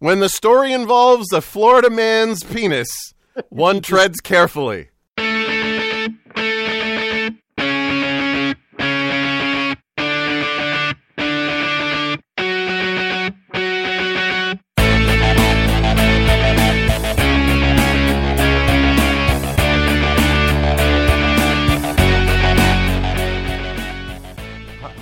[0.00, 2.88] When the story involves a Florida man's penis,
[3.50, 4.88] one treads carefully.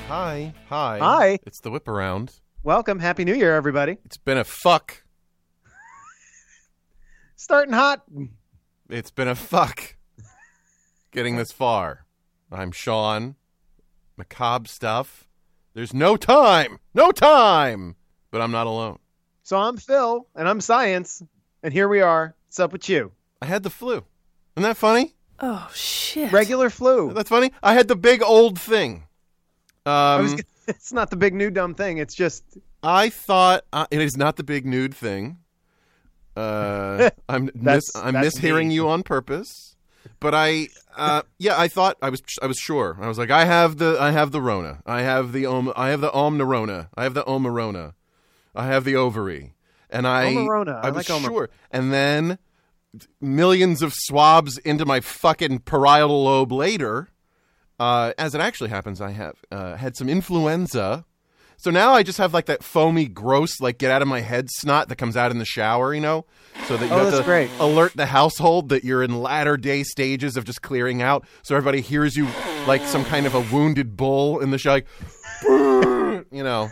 [0.08, 0.98] Hi, hi.
[0.98, 1.38] Hi.
[1.46, 2.40] It's the whip around.
[2.62, 2.98] Welcome.
[2.98, 3.98] Happy New Year, everybody.
[4.04, 5.02] It's been a fuck.
[7.36, 8.02] Starting hot.
[8.90, 9.96] It's been a fuck
[11.12, 12.04] getting this far.
[12.50, 13.36] I'm Shaun.
[14.16, 15.28] Macabre stuff.
[15.74, 16.78] There's no time.
[16.94, 17.96] No time.
[18.30, 18.98] But I'm not alone.
[19.44, 21.22] So I'm Phil, and I'm Science,
[21.62, 22.34] and here we are.
[22.48, 23.12] What's up with you?
[23.40, 24.04] I had the flu.
[24.56, 25.14] Isn't that funny?
[25.40, 26.32] Oh shit!
[26.32, 27.12] Regular flu.
[27.14, 27.52] That's funny.
[27.62, 29.04] I had the big old thing.
[29.86, 30.42] I Um, was g-
[30.76, 31.98] it's not the big new dumb thing.
[31.98, 32.44] It's just
[32.82, 35.38] I thought uh, it is not the big nude thing.
[36.36, 38.74] Uh, I'm mis- I'm mishearing me.
[38.74, 39.76] you on purpose.
[40.20, 42.98] But I, uh, yeah, I thought I was I was sure.
[43.00, 44.82] I was like, I have the I have the Rona.
[44.86, 46.88] I have the om I have the Omnirona.
[46.94, 47.94] I have the Omarona.
[48.54, 49.54] I have the ovary.
[49.90, 50.84] And I Omarona.
[50.84, 51.50] I I was like sure.
[51.70, 52.38] And then
[53.20, 57.08] millions of swabs into my fucking parietal lobe later.
[57.78, 61.04] Uh, as it actually happens, I have uh, had some influenza.
[61.60, 64.48] So now I just have like that foamy, gross, like get out of my head
[64.50, 66.24] snot that comes out in the shower, you know?
[66.66, 67.50] So that you Oh, have that's to great.
[67.58, 71.26] alert the household that you're in latter day stages of just clearing out.
[71.42, 72.28] So everybody hears you
[72.66, 74.86] like some kind of a wounded bull in the shower, like,
[76.30, 76.70] you know.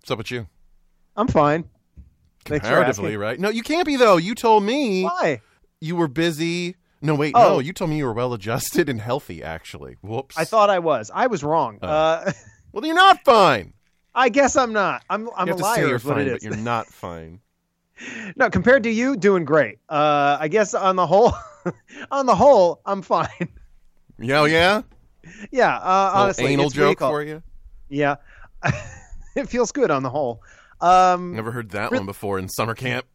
[0.00, 0.46] What's up with you?
[1.16, 1.68] I'm fine.
[2.44, 3.38] Comparatively, right?
[3.40, 4.16] No, you can't be though.
[4.16, 5.40] You told me Why?
[5.80, 6.76] you were busy.
[7.04, 7.54] No, wait, Oh.
[7.54, 7.58] no.
[7.58, 9.42] You told me you were well adjusted and healthy.
[9.42, 10.38] Actually, whoops.
[10.38, 11.10] I thought I was.
[11.14, 11.78] I was wrong.
[11.82, 11.88] Oh.
[11.88, 12.32] Uh,
[12.72, 13.72] Well, you're not fine.
[14.16, 15.04] I guess I'm not.
[15.08, 15.86] I'm I'm a liar.
[15.86, 17.38] you're fine, but you're not fine.
[18.34, 19.78] No, compared to you, doing great.
[19.88, 21.32] Uh, I guess on the whole,
[22.10, 23.28] on the whole, I'm fine.
[24.18, 24.82] Yeah, oh, yeah.
[25.52, 25.76] yeah.
[25.76, 27.44] Uh, honestly, anal joke for you.
[27.88, 28.16] Yeah,
[29.36, 30.42] it feels good on the whole.
[30.80, 33.06] Um, Never heard that Re- one before in summer camp.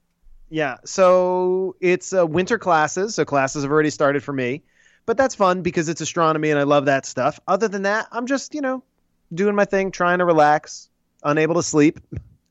[0.49, 4.63] Yeah, so it's uh, winter classes, so classes have already started for me,
[5.05, 7.39] but that's fun because it's astronomy and I love that stuff.
[7.47, 8.83] Other than that, I'm just you know
[9.33, 10.89] doing my thing, trying to relax,
[11.23, 11.99] unable to sleep,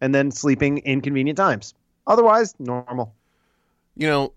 [0.00, 1.74] and then sleeping inconvenient times.
[2.06, 3.14] Otherwise, normal.
[3.96, 4.32] You know,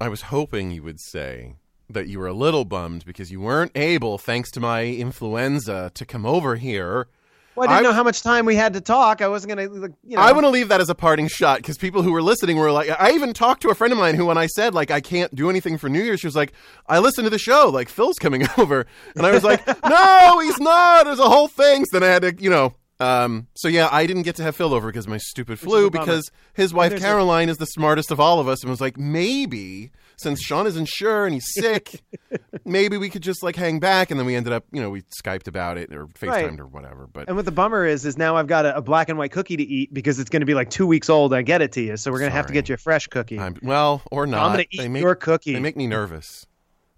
[0.00, 1.56] I was hoping you would say
[1.88, 6.06] that you were a little bummed because you weren't able, thanks to my influenza, to
[6.06, 7.08] come over here.
[7.54, 9.20] Well, I didn't I- know how much time we had to talk.
[9.20, 9.62] I wasn't gonna,
[10.04, 10.22] you know.
[10.22, 12.72] I want to leave that as a parting shot because people who were listening were
[12.72, 15.00] like, I even talked to a friend of mine who, when I said like I
[15.00, 16.52] can't do anything for New Year's, she was like,
[16.86, 18.86] I listened to the show, like Phil's coming over,
[19.16, 21.04] and I was like, No, he's not.
[21.04, 21.84] There's a whole thing.
[21.84, 22.74] So then I had to, you know.
[23.00, 25.90] Um, so yeah, I didn't get to have Phil over because of my stupid flu
[25.90, 28.80] because his wife there's a- Caroline is the smartest of all of us and was
[28.80, 29.90] like, maybe
[30.22, 32.00] since Shaun isn't sure and he's sick,
[32.64, 34.10] maybe we could just like hang back.
[34.10, 36.60] And then we ended up, you know, we Skyped about it or FaceTimed Right.
[36.60, 37.06] or whatever.
[37.12, 39.32] But and what the bummer is, is now I've got a, a black and white
[39.32, 41.34] cookie to eat because it's going to be like two weeks old.
[41.34, 43.06] I get it to you, so we're going to have to get you a fresh
[43.08, 43.38] cookie.
[43.38, 44.44] I'm, well, or not.
[44.44, 45.52] I'm going to eat make- your cookie.
[45.54, 46.46] They make me nervous.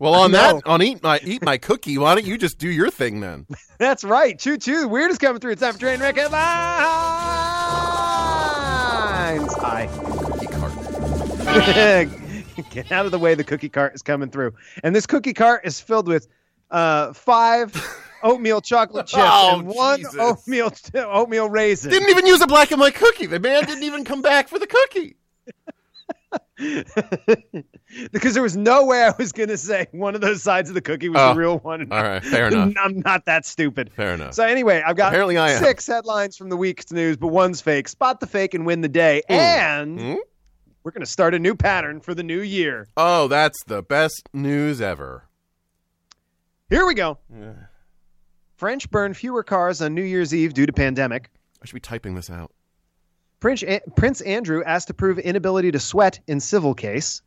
[0.00, 1.98] Well, on that, on eat my eat my cookie.
[1.98, 3.46] Why don't you just do your thing then?
[3.78, 4.36] That's right.
[4.38, 4.80] Choo choo.
[4.82, 5.52] The weird is coming through.
[5.52, 6.42] It's time for train wreck headlines.
[9.60, 9.86] Hi.
[9.86, 12.08] Cookie cart.
[12.70, 13.34] Get out of the way.
[13.34, 16.28] The cookie cart is coming through, and this cookie cart is filled with
[16.70, 17.74] uh, five
[18.22, 20.16] oatmeal chocolate chips Oh, and one Jesus.
[20.18, 21.90] oatmeal oatmeal raisin.
[21.90, 23.26] Didn't even use a black and white cookie.
[23.26, 25.16] The man didn't even come back for the cookie.
[28.12, 30.74] because there was no way I was going to say one of those sides of
[30.74, 31.90] the cookie was Oh, the real one.
[31.92, 32.72] All right, fair enough.
[32.82, 33.92] I'm not that stupid.
[33.94, 34.34] Fair enough.
[34.34, 35.62] So anyway, I've got Apparently I am.
[35.62, 37.88] six headlines from the week's news, but one's fake.
[37.88, 39.22] Spot the fake and win the day.
[39.28, 40.14] And Hmm?
[40.84, 42.86] We're going to start a new pattern for the new year.
[42.96, 45.24] Oh, that's the best news ever.
[46.68, 47.18] Here we go.
[48.56, 51.30] French burn fewer cars on New Year's Eve due to pandemic.
[51.62, 52.52] I should be typing this out.
[53.40, 53.64] Prince,
[53.96, 57.22] Prince Andrew asked to prove inability to sweat in civil case.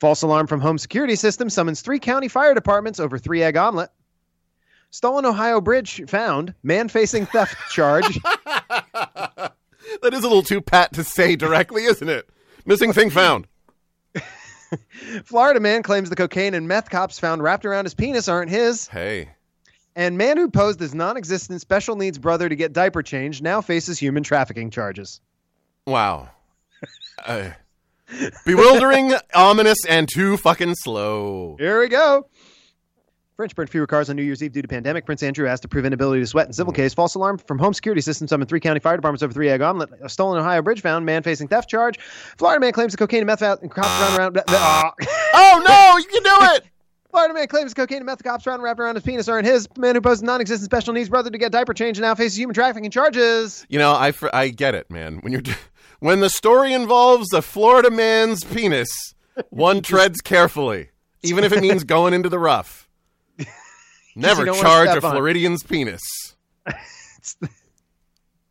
[0.00, 3.90] False alarm from home security system summons three county fire departments over three egg omelet.
[4.90, 6.54] Stolen Ohio bridge found.
[6.62, 8.18] Man facing theft charge.
[10.02, 12.28] that is a little too pat to say directly, isn't it?
[12.66, 13.46] Missing thing found.
[15.24, 18.88] Florida man claims the cocaine and meth cops found wrapped around his penis aren't his.
[18.88, 19.30] Hey.
[19.96, 23.98] And man who posed as non-existent special needs brother to get diaper changed now faces
[23.98, 25.20] human trafficking charges.
[25.86, 26.28] Wow.
[27.26, 27.50] Uh,
[28.46, 31.56] bewildering, ominous, and too fucking slow.
[31.58, 32.26] Here we go.
[33.40, 35.06] French burned fewer cars on New Year's Eve due to pandemic.
[35.06, 36.92] Prince Andrew asked to prove inability to sweat in civil case.
[36.92, 39.88] False alarm from home security system summoned three county fire departments over three egg omelet.
[40.02, 41.06] A stolen Ohio bridge found.
[41.06, 41.98] Man facing theft charge.
[42.36, 43.88] Florida man claims the cocaine and meth out and cops
[44.18, 44.44] round around.
[44.48, 44.92] Ah.
[45.32, 46.64] Oh no, you can do it.
[47.10, 49.66] Florida man claims cocaine and meth cops round wrapped around his penis aren't his.
[49.78, 52.52] Man who poses non-existent special needs brother to get diaper change and now faces human
[52.52, 53.64] trafficking charges.
[53.70, 55.16] You know, I I get it, man.
[55.22, 55.42] When you're
[56.00, 59.14] when the story involves a Florida man's penis,
[59.48, 60.90] one treads carefully,
[61.22, 62.86] even if it means going into the rough.
[64.20, 65.14] Never charge a step on it.
[65.18, 66.02] Floridian's penis.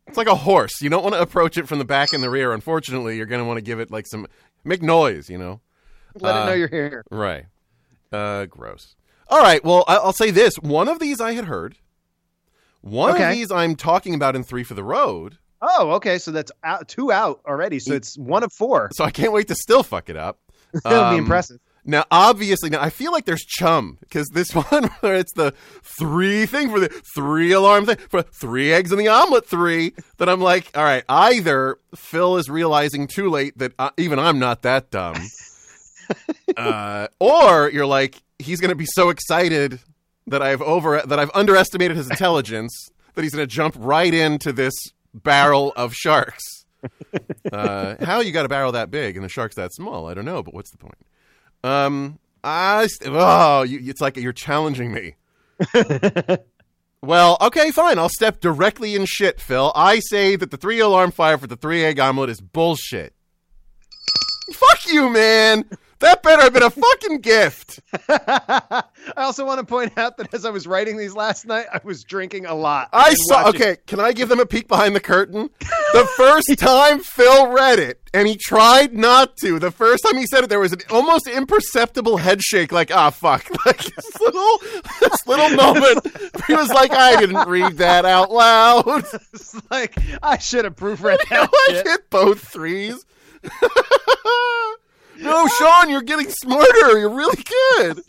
[0.06, 0.80] It's like a horse.
[0.80, 2.52] You don't want to approach it from the back and the rear.
[2.52, 4.26] Unfortunately, you're going to want to give it like some
[4.64, 5.60] make noise, you know.
[6.16, 7.04] Let Uh, it know you're here.
[7.12, 7.46] Right.
[8.10, 8.96] Uh, gross.
[9.28, 9.64] All right.
[9.64, 11.76] Well, I- I'll say this: one of these I had heard.
[12.80, 15.38] One of these I'm talking about in Three for the Road.
[15.62, 16.18] Oh, okay.
[16.18, 17.78] So that's out, two out already.
[17.78, 18.90] So it's one of four.
[18.94, 20.40] So I can't wait to still fuck it up.
[20.82, 21.60] That'll be Um, impressive.
[21.84, 26.46] Now, obviously, now I feel like there's chum because this one where it's the three
[26.46, 29.94] thing for the three alarm thing for three eggs in the omelet three.
[30.18, 34.38] That I'm like, all right, either Phil is realizing too late that uh, even I'm
[34.38, 35.16] not that dumb,
[36.56, 39.80] uh, or you're like he's going to be so excited
[40.26, 44.52] that I've over that I've underestimated his intelligence that he's going to jump right into
[44.52, 44.74] this
[45.14, 46.44] barrel of sharks.
[47.52, 50.06] Uh, how you got a barrel that big and the shark's that small?
[50.06, 50.94] I don't know, but what's the point?
[51.62, 55.14] Um, I st- oh, you, it's like you're challenging me.
[57.02, 57.98] well, okay, fine.
[57.98, 59.72] I'll step directly in shit, Phil.
[59.74, 63.14] I say that the three alarm fire for the three egg omelet is bullshit.
[64.52, 65.64] Fuck you, man.
[66.00, 67.80] That better have been a fucking gift.
[68.08, 68.82] I
[69.16, 72.04] also want to point out that as I was writing these last night, I was
[72.04, 72.88] drinking a lot.
[72.92, 73.44] I saw.
[73.44, 75.50] watching- Okay, can I give them a peek behind the curtain?
[75.92, 79.58] The first time Phil read it, and he tried not to.
[79.58, 83.10] The first time he said it, there was an almost imperceptible head shake, like "ah,
[83.10, 84.58] fuck," like this little,
[85.00, 86.06] this little moment.
[86.46, 89.04] He was like, "I didn't read that out loud."
[89.34, 91.86] It's like I should have proofread I that shit.
[91.86, 93.04] hit both threes.
[95.20, 96.98] No, Shaun, you're getting smarter.
[96.98, 97.42] You're really
[97.78, 98.02] good.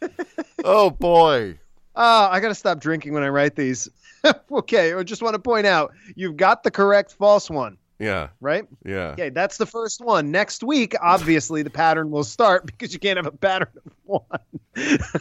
[0.64, 1.58] oh boy.
[1.96, 3.88] Oh, I got to stop drinking when I write these.
[4.52, 8.64] okay, I just want to point out you've got the correct false one, Yeah, right?
[8.84, 9.08] yeah.
[9.10, 10.30] Okay, that's the first one.
[10.30, 14.22] Next week, obviously, the pattern will start because you can't have a pattern of one.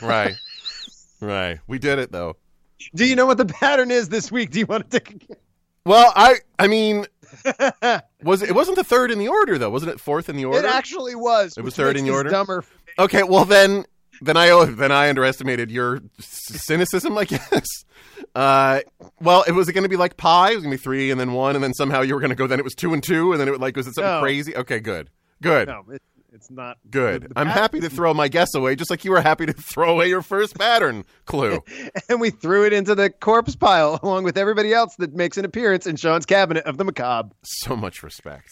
[0.01, 0.35] Right.
[1.19, 1.59] Right.
[1.67, 2.37] We did it though.
[2.93, 4.51] Do you know what the pattern is this week?
[4.51, 5.37] Do you want to take a guess?
[5.87, 7.05] Well, I I mean
[8.23, 10.45] was it, it wasn't the third in the order though, wasn't it fourth in the
[10.45, 10.59] order?
[10.59, 11.55] It actually was.
[11.57, 12.29] It was third in the order?
[12.29, 12.63] Dumber.
[12.99, 13.85] okay, well then
[14.21, 17.67] then I then I underestimated your cynicism, I guess.
[18.35, 18.81] Uh,
[19.21, 20.51] well, it was it going to be like pi?
[20.51, 22.31] It was going to be three and then one, and then somehow you were going
[22.31, 22.47] to go.
[22.47, 24.21] Then it was two and two, and then it was like was it something No.
[24.21, 24.55] crazy?
[24.55, 25.09] Okay, good,
[25.41, 26.01] good, No, it,
[26.33, 27.23] it's not good.
[27.23, 29.45] the- the I'm pattern- happy to throw my guess away, just like you were happy
[29.45, 31.63] to throw away your first pattern clue.
[32.09, 35.45] And we threw it into the corpse pile along with everybody else that makes an
[35.45, 37.29] appearance in Shaun's cabinet of the macabre.
[37.43, 38.49] so much respect.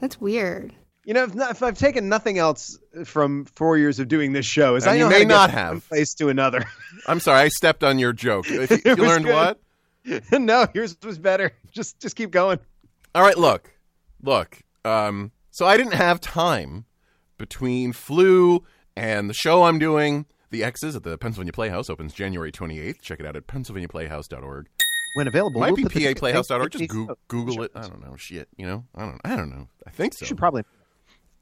[0.00, 0.74] That's weird.
[1.04, 4.46] You know, if, not, if I've taken nothing else from four years of doing this
[4.46, 5.70] show, is And I you know may how to not from have.
[5.72, 6.64] one place to another.
[7.06, 8.46] I'm sorry, I stepped on your joke.
[8.50, 9.34] If you, you learned good.
[9.34, 9.60] what?
[10.32, 11.52] no, yours was better.
[11.72, 12.58] Just just keep going.
[13.14, 13.72] All right, look,
[14.22, 14.58] look.
[14.84, 16.86] Um, so I didn't have time
[17.38, 18.64] between flu
[18.96, 20.26] and the show I'm doing.
[20.50, 23.00] The X's at the Pennsylvania Playhouse opens January 28th.
[23.02, 24.68] Check it out at pennsylvaniaplayhouse.org.
[25.14, 26.70] When available, Might we'll be put the ticket- paplayhouse.org.
[26.72, 27.72] Just hey, Google it.
[27.74, 28.16] I don't know.
[28.16, 28.84] Shit, you know.
[28.94, 29.20] I don't.
[29.24, 29.68] I don't know.
[29.86, 30.22] I think so.
[30.24, 30.62] You should probably.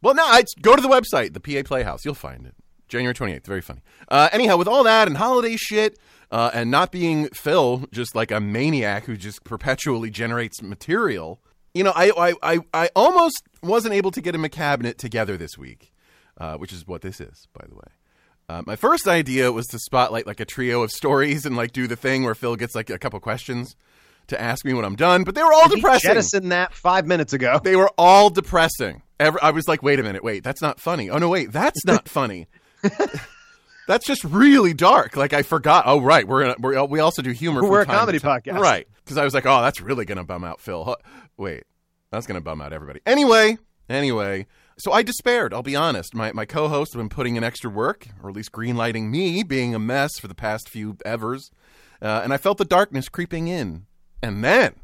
[0.03, 2.05] Well, no, I go to the website, the PA Playhouse.
[2.05, 2.55] You'll find it.
[2.89, 3.47] January 28th.
[3.47, 3.81] Very funny.
[4.09, 5.99] Uh, anyhow, with all that and holiday shit,
[6.31, 11.41] uh, and not being Phil, just like a maniac who just perpetually generates material,
[11.75, 15.37] you know, I, I, I, I almost wasn't able to get him a cabinet together
[15.37, 15.93] this week,
[16.39, 17.83] uh, which is what this is, by the way.
[18.49, 21.87] Uh, my first idea was to spotlight like a trio of stories and like do
[21.87, 23.77] the thing where Phil gets like a couple questions
[24.29, 26.09] to ask me when I'm done, but they were all He depressing.
[26.09, 27.61] jettisoned that five minutes ago.
[27.63, 29.03] They were all depressing.
[29.21, 31.11] Every, I was like, wait a minute, wait, that's not funny.
[31.11, 32.47] Oh no, wait, that's not funny.
[33.89, 35.17] that's just really dark.
[35.17, 35.85] Like I forgot.
[35.87, 37.69] Oh right, we're gonna we're, we also do humor.
[37.69, 38.61] We're a comedy podcast.
[38.61, 38.87] right?
[39.05, 40.97] Because I was like, oh, that's really gonna bum out Phil.
[41.37, 41.65] Wait,
[42.13, 43.01] that's gonna bum out everybody.
[43.07, 44.47] Anyway, anyway.
[44.77, 45.53] So I despaired.
[45.53, 46.15] I'll be honest.
[46.15, 49.75] My my co-host have been putting in extra work, or at least greenlighting me being
[49.75, 51.51] a mess for the past few evers,
[52.01, 53.87] uh, and I felt the darkness creeping in.
[54.23, 54.75] And then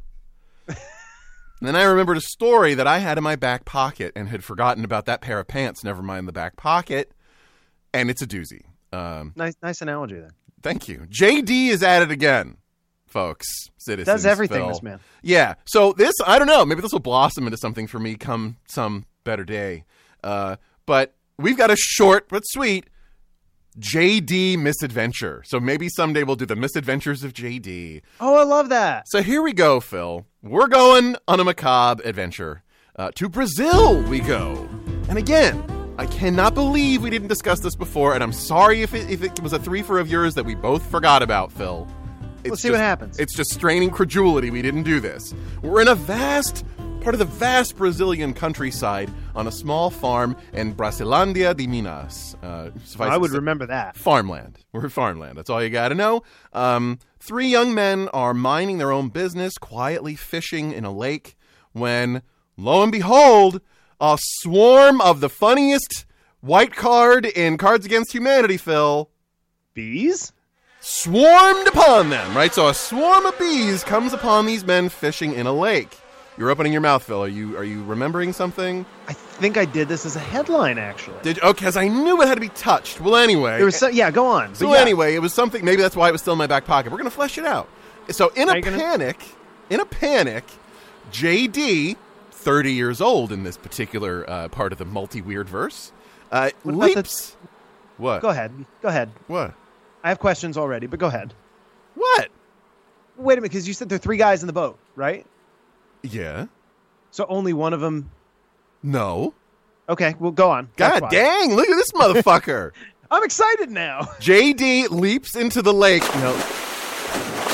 [0.67, 0.77] and
[1.61, 4.83] then I remembered a story that I had in my back pocket and had forgotten
[4.83, 7.11] about that pair of pants, never mind the back pocket.
[7.93, 8.61] And it's a doozy.
[8.95, 10.31] Um, Nice, nice analogy there.
[10.61, 11.07] thank you.
[11.09, 12.57] JD is at it again.
[13.07, 13.45] folks,
[13.77, 14.13] citizens.
[14.13, 14.67] Does everything, Phil.
[14.69, 14.99] this man.
[15.21, 15.55] Yeah.
[15.65, 16.65] So this, I don't know.
[16.65, 19.85] Maybe this will blossom into something for me come some better day.
[20.23, 22.89] Uh, but we've got a short but sweet
[23.79, 25.43] JD misadventure.
[25.45, 28.01] So maybe someday we'll do the misadventures of JD.
[28.19, 29.07] Oh, I love that.
[29.07, 30.25] So here we go, Phil.
[30.41, 32.63] We're going on a macabre adventure.
[32.97, 34.67] Uh, to Brazil we go.
[35.09, 35.61] And again,
[35.97, 39.39] I cannot believe we didn't discuss this before, and I'm sorry if it, if it
[39.39, 41.87] was a threefer of yours that we both forgot about, Phil.
[42.39, 43.17] It's Let's see what happens.
[43.17, 45.33] It's just straining credulity we didn't do this.
[45.61, 46.65] We're in a vast
[46.99, 52.35] part of the vast Brazilian countryside on a small farm in Brasilândia de Minas.
[52.43, 53.95] Uh, I would remember that.
[53.95, 54.59] farmland.
[54.73, 55.37] We're farmland.
[55.37, 56.23] That's all you got to know.
[56.51, 61.37] Um, three young men are minding their own business, quietly fishing in a lake,
[61.71, 62.21] when
[62.57, 63.61] lo and behold,
[63.99, 66.05] a swarm of the funniest
[66.41, 69.09] white card in Cards Against Humanity, Phil,
[69.73, 70.31] Bees?
[70.81, 72.37] swarmed upon them.
[72.37, 75.97] Right, so a swarm of bees comes upon these men fishing in a lake.
[76.37, 77.23] You're opening your mouth, Phil.
[77.23, 78.85] Are you are you remembering something?
[79.07, 81.17] I think I did this as a headline, actually.
[81.23, 81.59] Did oh, okay?
[81.61, 82.99] Because I knew it had to be touched.
[83.01, 84.53] Well, anyway, there was so, yeah, go on.
[84.53, 84.79] So yeah.
[84.81, 85.63] anyway, it was something.
[85.65, 86.91] Maybe that's why it was still in my back pocket.
[86.91, 87.69] We're gonna flesh it out.
[88.09, 89.23] So in Are a you gonna- panic,
[89.69, 90.43] in a panic,
[91.11, 91.95] JD,
[92.45, 95.91] thirty years old in this particular uh, part of the multi weird verse,
[96.31, 97.35] uh, What about the- leaps.
[97.97, 98.21] What?
[98.21, 98.51] Go ahead.
[98.81, 99.09] Go ahead.
[99.27, 99.53] What?
[100.03, 101.33] I have questions already, but go ahead.
[101.95, 102.29] What?
[103.17, 105.25] Wait a minute, because you said there are three guys in the boat, right?
[106.03, 106.45] Yeah.
[107.11, 108.11] So only one of them.
[108.83, 109.33] No.
[109.87, 110.69] Okay, well, go on.
[110.75, 111.55] God dang!
[111.55, 112.71] Look at this motherfucker.
[113.11, 114.01] I'm excited now.
[114.19, 116.03] JD leaps into the lake.
[116.15, 116.33] No.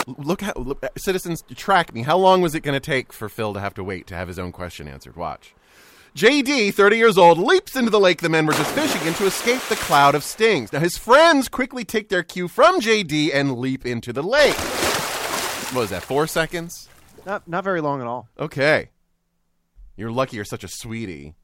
[0.07, 2.03] Look how look, citizens track me.
[2.03, 4.27] How long was it going to take for Phil to have to wait to have
[4.27, 5.15] his own question answered?
[5.15, 5.53] Watch.
[6.15, 9.25] JD, 30 years old, leaps into the lake the men were just fishing in to
[9.25, 10.73] escape the cloud of stings.
[10.73, 14.57] Now his friends quickly take their cue from JD and leap into the lake.
[15.71, 16.03] What was that?
[16.03, 16.89] 4 seconds?
[17.25, 18.27] Not not very long at all.
[18.37, 18.89] Okay.
[19.95, 21.35] You're lucky you're such a sweetie.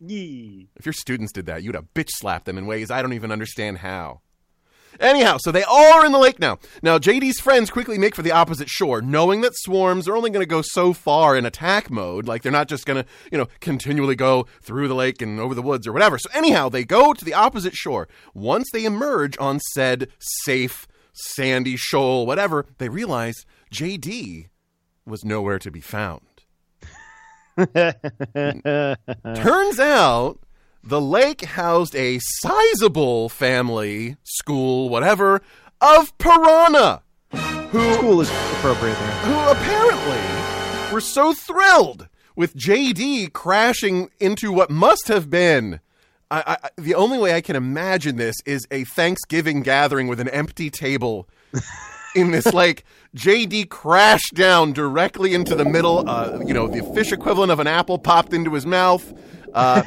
[0.00, 0.68] Yee.
[0.76, 3.32] If your students did that, you'd have bitch slapped them in ways I don't even
[3.32, 4.20] understand how.
[5.00, 6.58] Anyhow, so they all are in the lake now.
[6.82, 10.42] Now, JD's friends quickly make for the opposite shore, knowing that swarms are only going
[10.42, 12.26] to go so far in attack mode.
[12.26, 15.54] Like, they're not just going to, you know, continually go through the lake and over
[15.54, 16.18] the woods or whatever.
[16.18, 18.08] So, anyhow, they go to the opposite shore.
[18.34, 24.48] Once they emerge on said safe, sandy shoal, whatever, they realize JD
[25.04, 26.22] was nowhere to be found.
[29.34, 30.40] Turns out
[30.86, 35.42] the lake housed a sizable family, school, whatever,
[35.80, 37.02] of piranha
[37.32, 39.10] who, School is appropriate there.
[39.22, 45.80] who apparently were so thrilled with JD crashing into what must have been.
[46.30, 50.28] I, I, the only way I can imagine this is a Thanksgiving gathering with an
[50.28, 51.28] empty table
[52.14, 52.84] in this lake.
[53.16, 56.08] JD crashed down directly into the middle.
[56.08, 59.12] Uh, you know, the fish equivalent of an apple popped into his mouth.
[59.56, 59.82] Uh,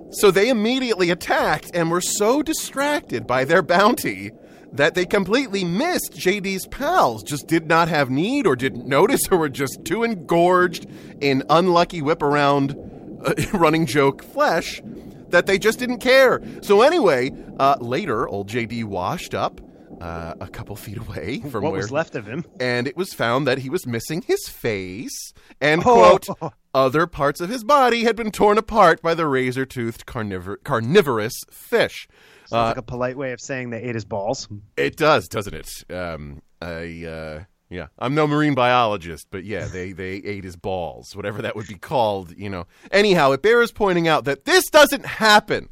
[0.10, 4.32] so they immediately attacked and were so distracted by their bounty
[4.72, 9.38] that they completely missed JD's pals, just did not have need or didn't notice or
[9.38, 10.86] were just too engorged
[11.20, 12.76] in unlucky whip around
[13.24, 14.82] uh, running joke flesh
[15.28, 16.42] that they just didn't care.
[16.62, 19.60] So anyway, uh, later, old JD washed up
[20.02, 22.44] uh, a couple feet away from What where was left of him?
[22.60, 26.18] and it was found that he was missing his face and Oh.
[26.28, 31.34] quote other parts of his body had been torn apart by the razor-toothed carnivor- carnivorous
[31.50, 32.08] fish.
[32.46, 34.48] Sounds Uh, like a polite way of saying they ate his balls.
[34.76, 35.70] it does, doesn't it?
[35.94, 41.14] Um, I uh, yeah, I'm no marine biologist, but yeah, they they ate his balls,
[41.16, 42.66] whatever that would be called, you know.
[42.90, 45.68] Anyhow, it bears pointing out that this doesn't happen.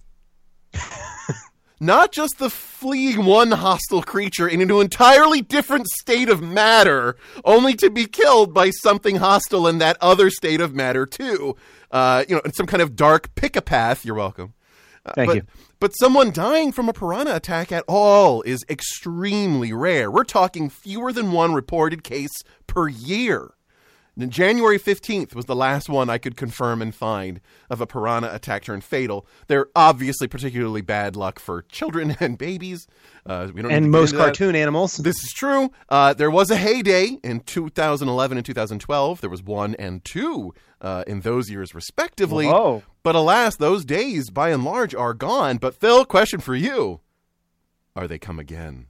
[1.82, 7.74] Not just the fleeing one hostile creature in an entirely different state of matter, only
[7.76, 11.56] to be killed by something hostile in that other state of matter too.
[11.90, 14.04] Uh, you know, in some kind of dark pick-a-path.
[14.04, 14.52] You're welcome.
[15.06, 15.42] Uh, Thank but, you.
[15.80, 20.10] But someone dying from a piranha attack at all is extremely rare.
[20.10, 23.54] We're talking fewer than one reported case per year.
[24.22, 28.34] And January 15th was the last one I could confirm and find of a piranha
[28.34, 29.26] attack turned fatal.
[29.46, 32.86] They're obviously particularly bad luck for children and babies.
[33.26, 34.24] Uh, we don't And most into that.
[34.24, 34.96] cartoon animals.
[34.96, 35.70] This is true.
[35.88, 39.20] Uh, there was a heyday in 2011 and 2012.
[39.20, 42.46] There was one and two uh, in those years, respectively.
[42.46, 42.82] Whoa.
[43.02, 45.56] But alas, those days, by and large, are gone.
[45.58, 47.00] But Phil, question for you:
[47.96, 48.86] Are they come again?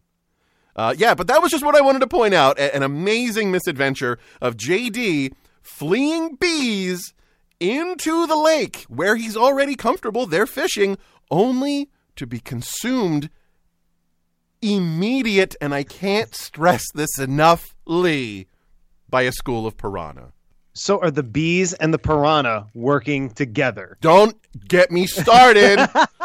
[0.80, 4.18] Uh, yeah, but that was just what I wanted to point out an amazing misadventure
[4.40, 7.12] of JD fleeing bees
[7.60, 10.24] into the lake where he's already comfortable.
[10.24, 10.96] They're fishing,
[11.30, 13.28] only to be consumed
[14.62, 18.46] immediate, and I can't stress this enough, Lee,
[19.06, 20.32] by a school of piranha.
[20.72, 23.98] So are the bees and the piranha working together?
[24.00, 24.34] Don't
[24.66, 25.78] get me started.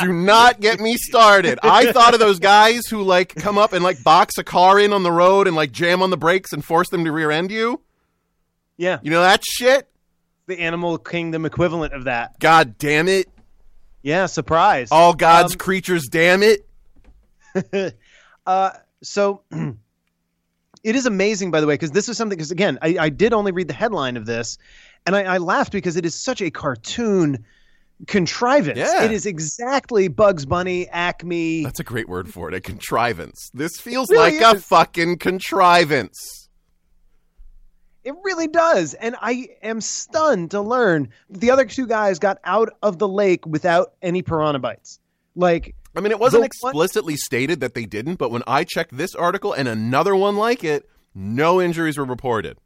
[0.00, 1.58] Do not get me started.
[1.62, 4.92] I thought of those guys who like come up and like box a car in
[4.92, 7.50] on the road and like jam on the brakes and force them to rear end
[7.50, 7.80] you.
[8.76, 9.88] Yeah, You know that shit?
[10.46, 12.38] the animal kingdom equivalent of that.
[12.40, 13.28] God damn it.
[14.02, 14.88] Yeah, surprise.
[14.90, 16.66] All God's Um, creatures, damn it.
[18.46, 18.70] Uh,
[19.02, 22.36] so it is amazing, by the way, because this is something.
[22.36, 24.58] Because again, I, I did only read the headline of this,
[25.06, 27.44] and I, I laughed because it is such a cartoon
[28.06, 28.78] contrivance.
[28.78, 29.04] Yeah.
[29.04, 31.64] It is exactly Bugs Bunny, Acme.
[31.64, 33.50] That's a great word for it, a contrivance.
[33.54, 36.48] This feels Really like a fucking contrivance.
[38.04, 42.70] It really does, and I am stunned to learn the other two guys got out
[42.82, 44.98] of the lake without any piranha bites.
[45.36, 48.64] Like, I mean, it wasn't The one- explicitly stated that they didn't, but when I
[48.64, 52.58] checked this article and another one like it, no injuries were reported.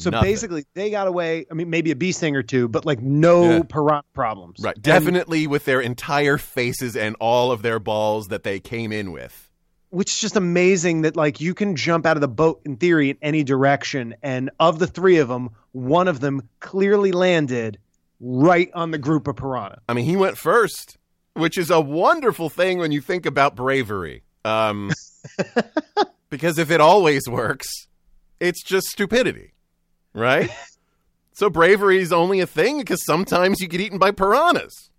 [0.00, 0.30] So Nothing.
[0.30, 1.46] basically, they got away.
[1.50, 3.62] I mean, maybe a bee sting or two, but like no Yeah.
[3.68, 4.60] piranha problems.
[4.62, 4.74] Right.
[4.74, 9.12] And- Definitely with their entire faces and all of their balls that they came in
[9.12, 9.46] with.
[9.92, 13.10] which is just amazing that like you can jump out of the boat in theory
[13.10, 17.76] in any direction and of the three of them one of them clearly landed
[18.20, 20.96] right on the group of piranha I mean, he went first,
[21.34, 24.22] which is a wonderful thing when you think about bravery.
[24.44, 24.92] Um,
[26.30, 27.68] because if it always works,
[28.38, 29.54] it's just stupidity,
[30.14, 30.50] right?
[31.32, 34.90] so bravery is only a thing because sometimes you get eaten by piranhas.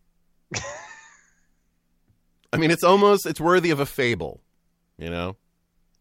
[2.54, 4.42] I mean, it's almost it's worthy of a fable,
[4.98, 5.38] you know.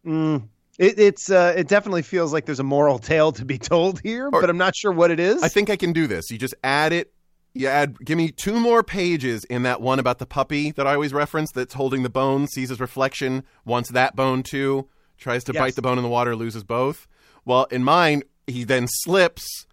[0.05, 0.43] mm.
[0.77, 4.27] it, it's uh, it definitely feels like there's a moral tale to be told here
[4.27, 6.29] Or- but i'm not sure what it is I think I can do this.
[6.29, 7.13] You just add it.
[7.53, 7.97] You add.
[8.03, 11.51] Give me two more pages in that one about the puppy that I always reference.
[11.51, 14.87] That's holding the bone, sees his reflection, wants that bone too,
[15.17, 15.59] tries to Yes.
[15.61, 17.07] bite the bone in the water, loses both.
[17.45, 19.65] Well, in mine, he then slips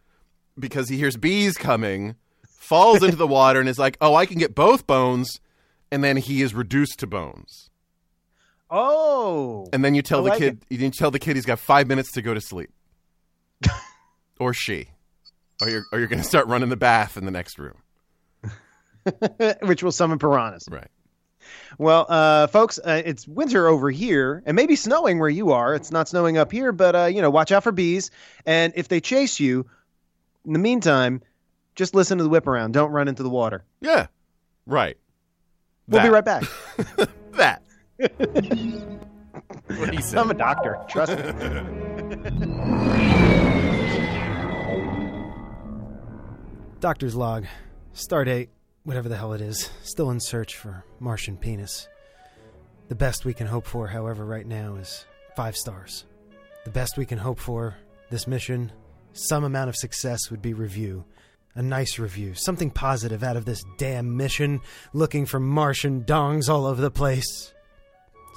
[0.58, 4.38] because he hears bees coming, falls into the water, and is like, "Oh, I can
[4.38, 5.40] get both bones,"
[5.90, 7.70] and then he is reduced to bones.
[8.70, 11.59] oh And then you tell I the like kid, you tell the kid he's got
[11.59, 12.70] five minutes to go to sleep,
[14.40, 14.88] or she,
[15.62, 17.76] or you're or you're going to start running the bath in the next room.
[19.62, 20.90] which will summon piranhas Right.
[21.78, 25.90] Well uh, folks uh, it's winter over here and maybe snowing where you are it's
[25.90, 28.11] not snowing up here but uh, you know watch out for bees
[28.46, 29.66] and if they chase you
[30.44, 31.22] in the meantime
[31.74, 34.06] just listen to the whip around don't run into the water Yeah.
[34.66, 34.96] Right.
[35.88, 36.44] We'll be right back.
[37.32, 37.62] That.
[39.76, 40.18] what he said.
[40.18, 40.76] I'm a doctor.
[40.88, 41.22] Trust me.
[46.80, 47.46] Doctor's log.
[47.94, 48.48] Stardate,
[48.88, 51.88] whatever the hell it is, still in search for Martian penis.
[52.88, 55.05] The best we can hope for, however, right now is
[55.37, 56.07] five stars.
[56.64, 57.77] The best we can hope for
[58.09, 58.72] this mission,
[59.12, 61.05] some amount of success would be review.
[61.55, 64.59] A nice review, something positive out of this damn mission,
[64.94, 67.53] looking for Martian dongs all over the place.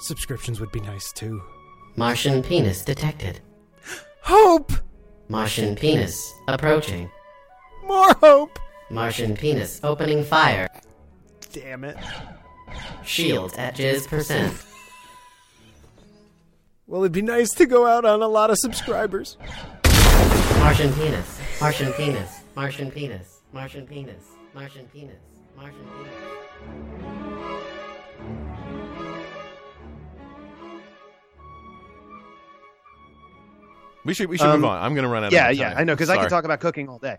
[0.00, 1.42] Subscriptions would be nice too.
[1.96, 3.40] Martian penis detected.
[4.20, 4.70] Hope!
[5.30, 7.10] Martian penis approaching.
[7.86, 8.58] More hope!
[8.92, 10.68] Martian penis opening fire.
[11.52, 11.96] Damn it.
[13.04, 14.54] Shield at jizz percent.
[16.86, 19.38] Well, it'd be nice to go out on a lot of subscribers.
[20.58, 21.40] Martian penis.
[21.60, 22.40] Martian penis.
[22.54, 23.40] Martian penis.
[23.52, 24.24] Martian penis.
[24.54, 25.16] Martian penis.
[25.56, 27.22] Martian penis.
[34.04, 34.82] We should we should Um, move on.
[34.82, 35.78] I'm going to run out Yeah, of yeah, time.
[35.78, 37.18] I know because I can talk about cooking all day.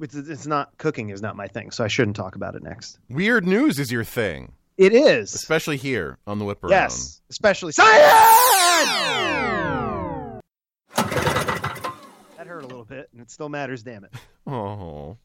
[0.00, 2.98] It's, it's not cooking is not my thing, so I shouldn't talk about it next.
[3.10, 5.34] Weird news is your thing, It is.
[5.34, 6.70] especially here on the Whip Around.
[6.70, 8.02] Yes, especially science.
[12.36, 13.82] That hurt a little bit, and it still matters.
[13.82, 14.12] Damn it.
[14.50, 15.18] Oh.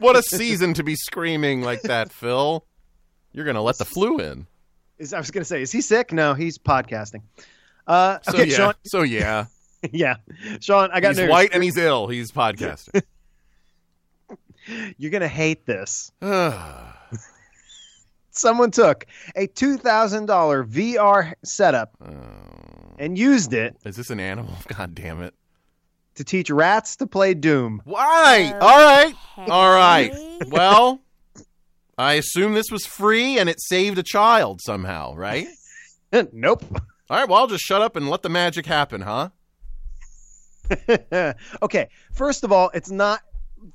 [0.00, 2.62] What a season to be screaming like that, Phil.
[3.32, 4.46] You're going to let the flu in.
[4.98, 6.12] Is I was gonna say, is he sick?
[6.12, 7.22] No, he's podcasting.
[7.86, 8.56] Uh, So okay, yeah.
[8.56, 8.74] Shaun.
[8.84, 9.46] So yeah.
[9.90, 10.16] Yeah,
[10.60, 11.30] Shaun, I got he's news.
[11.30, 12.06] white and he's ill.
[12.06, 13.02] He's podcasting.
[14.98, 16.12] You're gonna hate this.
[18.30, 19.04] Someone took
[19.36, 22.14] a two thousand dollar VR setup Oh.
[22.98, 24.54] and used it Is this an animal?
[24.76, 25.34] God damn it.
[26.14, 27.82] to teach rats to play Doom.
[27.84, 28.52] Why?
[28.60, 29.14] All right.
[29.50, 30.12] All right.
[30.48, 31.00] Well,
[31.98, 35.46] I assume this was free and it saved a child somehow, right?
[36.32, 36.64] nope.
[37.10, 37.28] All right.
[37.28, 39.28] Well, I'll just shut up and let the magic happen, huh?
[41.62, 43.20] okay, first of all, it's not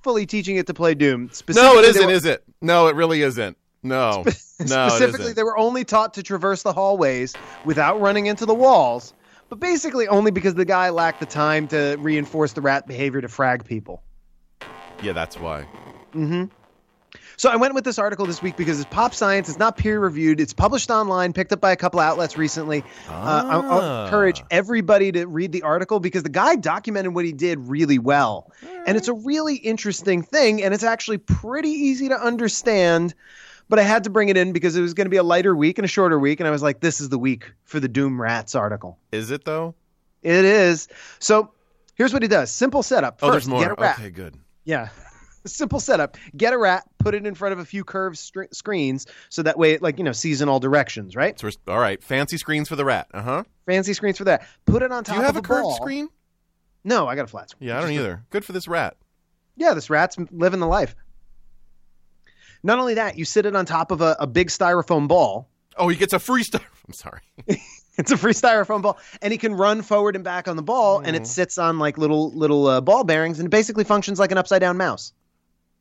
[0.04, 1.30] fully teaching it to play Doom.
[1.50, 2.43] No, it isn't, were- is it?
[2.62, 3.58] No, it really isn't.
[3.84, 4.32] No, no,
[4.89, 5.36] Specifically, isn't.
[5.36, 9.13] they were only taught to traverse the hallways without running into the walls,
[9.50, 13.28] but basically only because the guy lacked the time to reinforce the rat behavior to
[13.28, 14.02] frag people.
[15.04, 15.62] yeah, that's why.
[16.13, 16.45] hmm
[17.39, 19.47] So I went with this article this week because it's pop science.
[19.47, 20.39] It's not peer reviewed.
[20.39, 22.84] It's published online, picked up by a couple outlets recently.
[23.08, 23.13] Uh,
[23.47, 24.06] I'll, I'll Ah.
[24.06, 28.52] encourage everybody to read the article because the guy documented what he did really well.
[28.88, 33.13] And it's a really interesting thing, and it's actually pretty easy to understand.
[33.69, 35.56] But I had to bring it in because it was going to be a lighter
[35.56, 37.88] week and a shorter week, and I was like, this is the week for the
[37.88, 38.97] Doom Rats article.
[39.12, 39.76] Is it though?
[40.23, 40.88] It is.
[41.19, 41.52] So
[41.93, 43.19] here's what he does simple setup.
[43.21, 43.62] Oh, First, there's more.
[43.62, 44.00] get a rat.
[44.00, 44.34] Okay, good.
[44.63, 44.89] Yeah.
[45.47, 46.17] Simple setup.
[46.36, 49.57] Get a rat, put it in front of a few curved str- screens so that
[49.57, 51.39] way it like, you know, sees in all directions, right?
[51.39, 53.07] So all right, fancy screens for the rat.
[53.13, 53.43] Uh huh.
[53.65, 54.47] Fancy screens for that.
[54.65, 55.05] Put it on top.
[55.05, 55.75] Do top you have of a curved ball.
[55.75, 56.10] screen?
[56.83, 57.67] No, I got a flat screen.
[57.69, 58.23] Yeah, I don't Just either.
[58.29, 58.95] Good for this rat.
[59.55, 60.95] Yeah, this rat's living the life.
[62.63, 65.49] Not only that, you sit it on top of a, a big styrofoam ball.
[65.77, 66.62] Oh, he gets a free star.
[66.88, 67.21] I'm sorry.
[67.99, 70.99] It's a free styrofoam ball, and he can run forward and back on the ball,
[70.99, 71.21] and Mm.
[71.21, 74.38] it sits on like little little uh, ball bearings, and it basically functions like an
[74.38, 75.13] upside down mouse.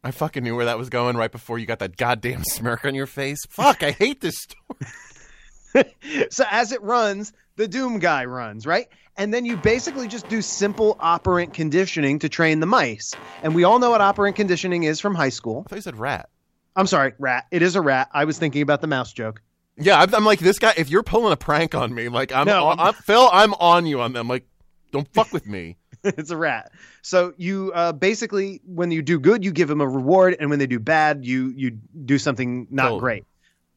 [0.06, 2.94] I fucking knew where that was going right before you got that goddamn smirk on
[2.94, 3.44] your face.
[3.48, 5.92] Fuck, I hate this story.
[6.30, 8.86] so as it runs, the Doom guy runs, right?
[9.16, 13.14] And then you basically just do simple operant conditioning to train the mice.
[13.42, 15.64] And we all know what operant conditioning is from high school.
[15.66, 16.28] I thought you said rat.
[16.76, 17.46] I'm sorry, rat.
[17.50, 18.08] It is a rat.
[18.12, 19.42] I was thinking about the mouse joke.
[19.76, 20.72] Yeah, I'm, I'm like this guy.
[20.76, 23.54] If you're pulling a prank on me, like I'm, No, on, I'm- I'm Phil, I'm
[23.54, 24.28] on you on them.
[24.28, 24.46] Like,
[24.92, 25.78] don't fuck with me.
[26.04, 26.72] it's a rat.
[27.02, 30.58] So you uh, basically, when you do good, you give them a reward, and when
[30.58, 31.70] they do bad, you you
[32.04, 33.24] do something not great.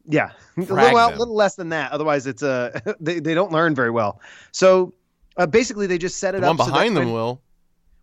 [0.05, 1.91] Yeah, a little, well, little less than that.
[1.91, 4.21] Otherwise, it's uh, they they don't learn very well.
[4.51, 4.93] So
[5.37, 7.41] uh, basically, they just set it The one up so that behind them when- will.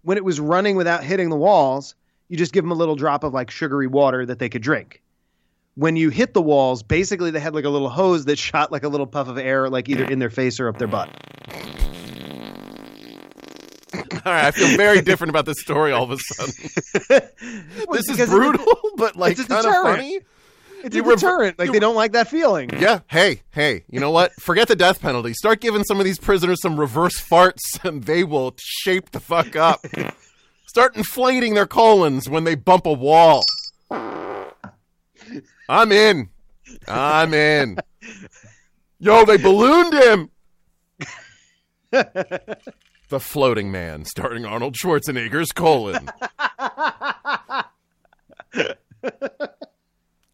[0.02, 1.94] when it was running without hitting the walls,
[2.28, 5.02] you just give them a little drop of like sugary water that they could drink.
[5.74, 8.84] When you hit the walls, basically they had like a little hose that shot like
[8.84, 11.10] a little puff of air, like either in their face or up their butt.
[14.26, 16.54] All right, I feel very different about this story all of a sudden.
[17.88, 18.64] Well, this is brutal,
[18.96, 19.96] but like it's a kind of deterrent.
[19.98, 20.20] funny.
[20.84, 21.58] It's You a rev- deterrent.
[21.58, 22.70] Like you- they don't like that feeling.
[22.78, 23.00] Yeah.
[23.08, 23.84] Hey, hey.
[23.90, 24.32] You know what?
[24.40, 25.32] Forget the death penalty.
[25.34, 29.56] Start giving some of these prisoners some reverse farts, and they will shape the fuck
[29.56, 29.84] up.
[30.68, 33.44] Start inflating their colons when they bump a wall.
[35.68, 36.28] I'm in.
[36.86, 37.78] I'm in.
[38.98, 40.30] Yo, they ballooned him.
[43.08, 46.10] The Floating Man, starring Arnold Schwarzenegger's colon.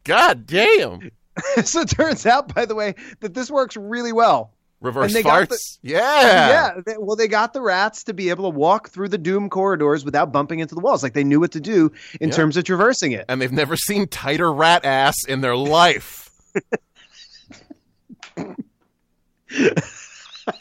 [0.05, 1.11] God damn.
[1.65, 4.53] so it turns out, by the way, that this works really well.
[4.81, 5.79] Reverse And they got farts.
[5.83, 6.01] yeah.
[6.49, 6.71] Yeah.
[6.85, 10.05] they- well, they got the rats to be able to walk through the doom corridors
[10.05, 11.05] without bumping into the walls.
[11.05, 12.35] Like they knew what to do in Yeah.
[12.35, 13.25] terms of traversing it.
[13.29, 16.31] and they've never seen tighter rat ass in their life.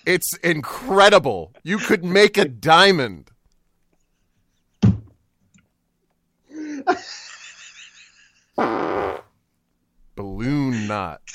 [0.06, 1.54] it's incredible.
[1.64, 3.32] You could make a diamond.
[10.16, 11.22] Balloon knot.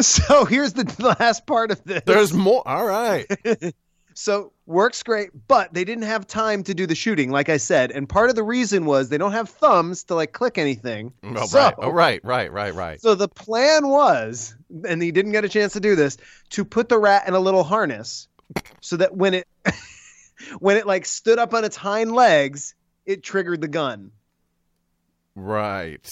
[0.00, 2.02] So here's the last part of this.
[2.06, 2.66] There's more.
[2.66, 3.24] All right.
[4.14, 7.90] So works great, but they didn't have time to do the shooting, like I said.
[7.90, 11.12] And part of the reason was they don't have thumbs to like click anything.
[11.24, 11.74] Oh, so, right.
[11.78, 12.24] Oh, right.
[12.24, 12.52] Right.
[12.52, 12.74] Right.
[12.74, 13.00] Right.
[13.00, 14.54] so the plan was,
[14.88, 16.16] and he didn't get a chance to do this,
[16.50, 18.28] to put the rat in a little harness
[18.80, 19.48] so that when it
[20.60, 22.74] when it like stood up on its hind legs,
[23.06, 24.12] it triggered the gun.
[25.34, 26.08] Right.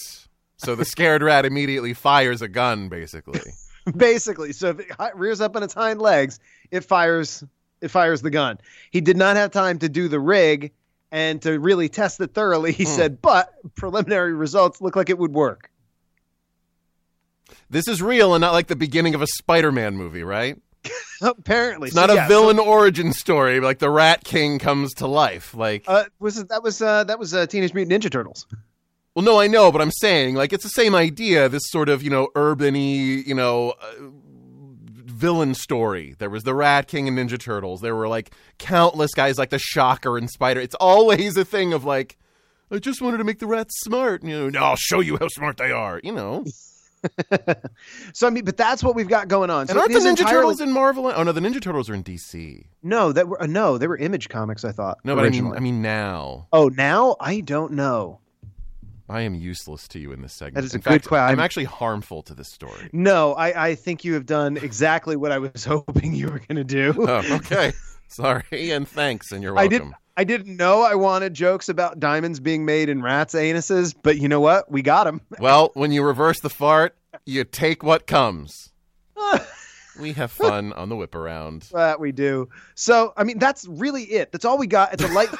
[0.56, 3.40] So the scared rat immediately fires a gun, basically.
[3.96, 6.38] Basically, so if it rears up on its hind legs,
[6.70, 7.42] it fires
[7.82, 8.58] it fires the gun.
[8.90, 10.72] He did not have time to do the rig
[11.10, 12.72] and to really test it thoroughly.
[12.72, 15.70] He said, but preliminary results look like it would work.
[17.68, 20.56] This is real and not like the beginning of a Spider-Man movie, right?
[21.22, 24.92] Apparently, It's So, not a yeah, so, villain origin story like the Rat King comes
[24.94, 25.54] to life.
[25.54, 28.46] Like, uh, was it, that was uh, that was uh, Teenage Mutant Ninja Turtles.
[29.14, 31.48] well, no, I know, but I'm saying like it's the same idea.
[31.48, 33.92] This sort of you know urban-y, you know, uh,
[35.22, 36.16] villain story.
[36.18, 37.80] There was the Rat King and Ninja Turtles.
[37.80, 40.60] There were like countless guys like the Shocker and Spider.
[40.60, 42.18] It's always a thing of like.
[42.72, 44.24] I just wanted to make the rats smart.
[44.24, 46.00] You know, no, I'll show you how smart they are.
[46.02, 46.44] You know,
[48.14, 49.66] So I mean, but that's what we've got going on.
[49.66, 51.06] So and aren't the Ninja entirely- Turtles in Marvel?
[51.14, 52.64] Oh no, the Ninja Turtles are in DC.
[52.82, 54.64] No, that were uh, no, they were Image comics.
[54.64, 54.98] I thought.
[55.04, 55.52] No, but I mean.
[55.54, 56.48] I mean now.
[56.52, 58.20] oh, now I don't know.
[59.12, 60.54] I am useless to you in this segment.
[60.56, 62.88] That is in a good fact, que- I'm I'm- actually harmful to this story.
[62.92, 66.56] No, I, I think you have done exactly what I was hoping you were going
[66.56, 66.94] to do.
[66.98, 67.72] oh, okay.
[68.08, 69.88] Sorry and thanks, and you're I welcome.
[69.88, 69.96] did.
[70.16, 74.28] I didn't know I wanted jokes about diamonds being made in rats' anuses, but you
[74.28, 74.70] know what?
[74.70, 75.20] We got them.
[75.38, 78.70] Well, when you reverse the fart, you take what comes.
[80.00, 81.68] we have fun on the whip around.
[81.72, 82.48] that we do.
[82.74, 84.32] So, I mean, that's really it.
[84.32, 84.92] That's all we got.
[84.92, 85.30] It's a light.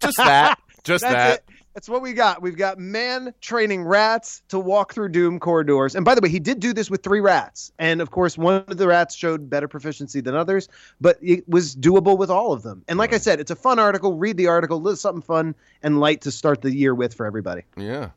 [0.00, 0.58] Just that.
[0.84, 1.34] Just That's that.
[1.40, 1.44] it.
[1.76, 2.40] That's what we got.
[2.40, 5.94] We've got man training rats to walk through Doom corridors.
[5.94, 7.70] And by the way, he did do this with three rats.
[7.78, 10.70] And of course, one of the rats showed better proficiency than others,
[11.02, 12.82] but it was doable with all of them.
[12.88, 14.16] And like I said, it's a fun article.
[14.16, 14.80] Read the article.
[14.80, 17.64] Little something fun and light to start the year with for everybody.
[17.76, 18.08] Yeah.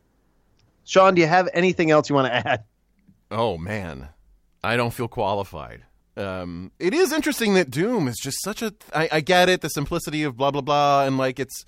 [0.85, 2.63] Shaun, do you have anything else you want to add?
[3.29, 4.07] Oh man,
[4.63, 5.83] I don't feel qualified.
[6.15, 8.73] Um, it is interesting that Doom is just such a.
[8.93, 11.65] I, I get it, the simplicity of blah blah blah, and like it's,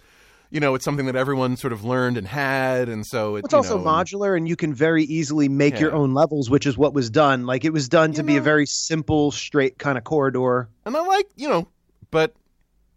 [0.52, 3.54] you know, it's something that everyone sort of learned and had, and so it, It's
[3.54, 6.78] you also know, modular, and you can very easily make your own levels, which is
[6.78, 7.46] what was done.
[7.46, 10.68] Like it was done to You be a very simple, straight kind of corridor.
[10.86, 11.68] and I like, you know,
[12.12, 12.36] but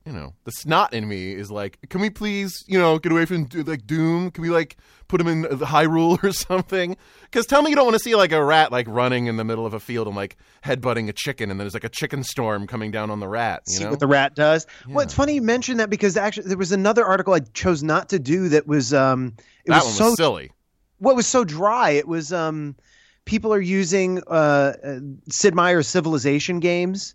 [0.07, 3.25] you know, the snot in me is like, can we please, you know, get away
[3.25, 4.31] from like Doom?
[4.31, 4.77] Can we like
[5.09, 6.97] put him in the Hyrule or something?
[7.23, 9.45] Because tell me you don't want to see like a rat like running in the
[9.45, 12.23] middle of a field and like headbutting a chicken, and then there's like a chicken
[12.23, 13.63] storm coming down on the rat.
[13.67, 14.67] You see know, what the rat does.
[14.87, 18.11] Well, it's funny you mentioned that because actually there was another article I chose not
[18.11, 20.51] to do that was um it that was was so silly.
[20.99, 21.91] what was so dry.
[21.91, 22.77] It was um
[23.25, 24.99] people are using uh, uh
[25.31, 27.15] Sid Meier's Civilization games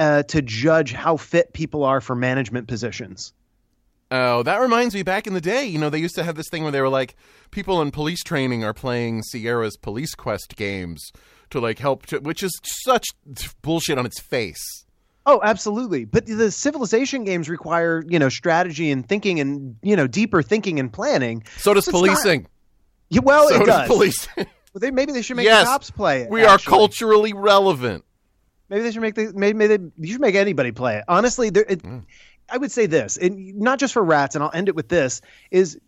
[0.00, 3.32] uh to judge how fit people are for management positions.
[4.10, 5.04] Oh, that reminds me.
[5.04, 6.88] Back in the day, you know, they used to have this thing where they were
[6.88, 7.14] like,
[7.52, 11.12] people in police training are playing Sierra's Police Quest games
[11.50, 13.06] to like help, to, which is such
[13.62, 14.84] bullshit on its face.
[15.26, 16.06] Oh, absolutely.
[16.06, 20.80] But the civilization games require, you know, strategy and thinking and, you know, deeper thinking
[20.80, 21.44] and planning.
[21.58, 22.46] So does So it's not- policing.
[23.10, 23.86] Yeah, well, so it does does.
[23.86, 24.30] policing.
[24.36, 26.30] Well, they, maybe they should make Yes, the cops play it.
[26.30, 28.04] we are culturally relevant.
[28.70, 31.04] Maybe they should make the maybe they you should make anybody play it.
[31.08, 32.04] Honestly, there, it, Mm.
[32.52, 35.20] I would say this, and not just for rats, and I'll end it with this:
[35.50, 35.78] is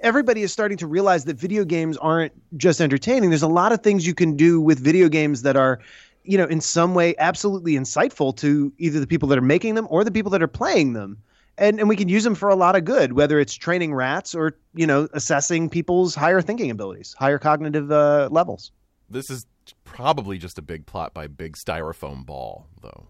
[0.00, 3.30] everybody is starting to realize that video games aren't just entertaining.
[3.30, 5.80] There's a lot of things you can do with video games that are,
[6.24, 9.86] you know, in some way absolutely insightful to either the people that are making them
[9.90, 11.18] or the people that are playing them.
[11.58, 14.34] And, and we can use them for a lot of good, whether it's training rats
[14.34, 18.72] or you know assessing people's higher thinking abilities, higher cognitive uh, levels.
[19.10, 19.44] This is
[19.84, 23.08] probably just a big plot by Big Styrofoam Ball, though.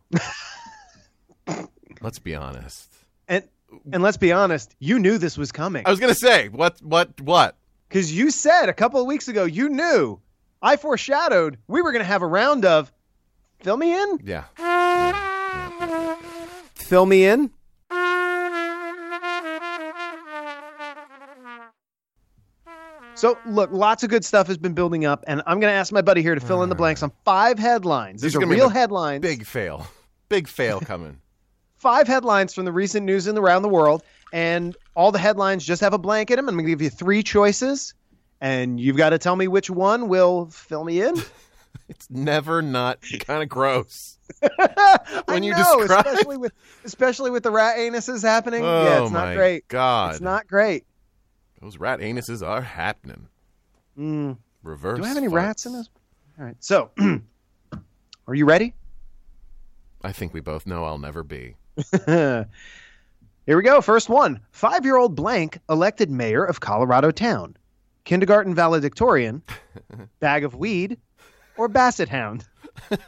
[2.00, 2.92] Let's be honest.
[3.28, 3.44] And
[3.92, 5.84] and let's be honest, you knew this was coming.
[5.86, 7.56] I was gonna say what, what, what?
[7.88, 10.20] Because you said a couple of weeks ago, you knew
[10.62, 12.92] I foreshadowed we were going to have a round of
[13.60, 14.20] fill me in.
[14.24, 14.44] Yeah.
[16.74, 17.50] Fill me in.
[23.20, 25.92] So, look, lots of good stuff has been building up, and I'm going to ask
[25.92, 28.22] my buddy here to fill in the blanks on five headlines.
[28.22, 29.20] This These are real headlines.
[29.20, 29.86] Big fail.
[30.30, 31.20] Big fail coming.
[31.76, 34.02] Five headlines from the recent news in around the world,
[34.32, 36.48] and all the headlines just have a blank in them.
[36.48, 37.92] I'm going to give you three choices,
[38.40, 41.14] and you've got to tell me which one will fill me in.
[41.88, 44.16] It's never not kind of gross.
[45.26, 46.52] When you know, describe- especially with
[46.84, 48.62] especially with the rat anuses happening.
[48.64, 49.68] Oh yeah, it's my not great.
[49.68, 50.84] God, It's not great.
[51.60, 53.28] Those rat anuses are happening.
[53.98, 54.38] Mm.
[54.62, 54.98] Reverse.
[54.98, 55.32] Do I have any farts.
[55.32, 55.88] rats in this?
[56.38, 56.56] All right.
[56.60, 56.90] So,
[58.26, 58.74] are you ready?
[60.02, 61.56] I think we both know I'll never be.
[62.06, 62.46] Here
[63.46, 63.80] we go.
[63.80, 64.40] First one.
[64.52, 67.56] Five year old blank elected mayor of Colorado Town.
[68.04, 69.42] Kindergarten valedictorian,
[70.20, 70.98] bag of weed,
[71.56, 72.44] or basset hound.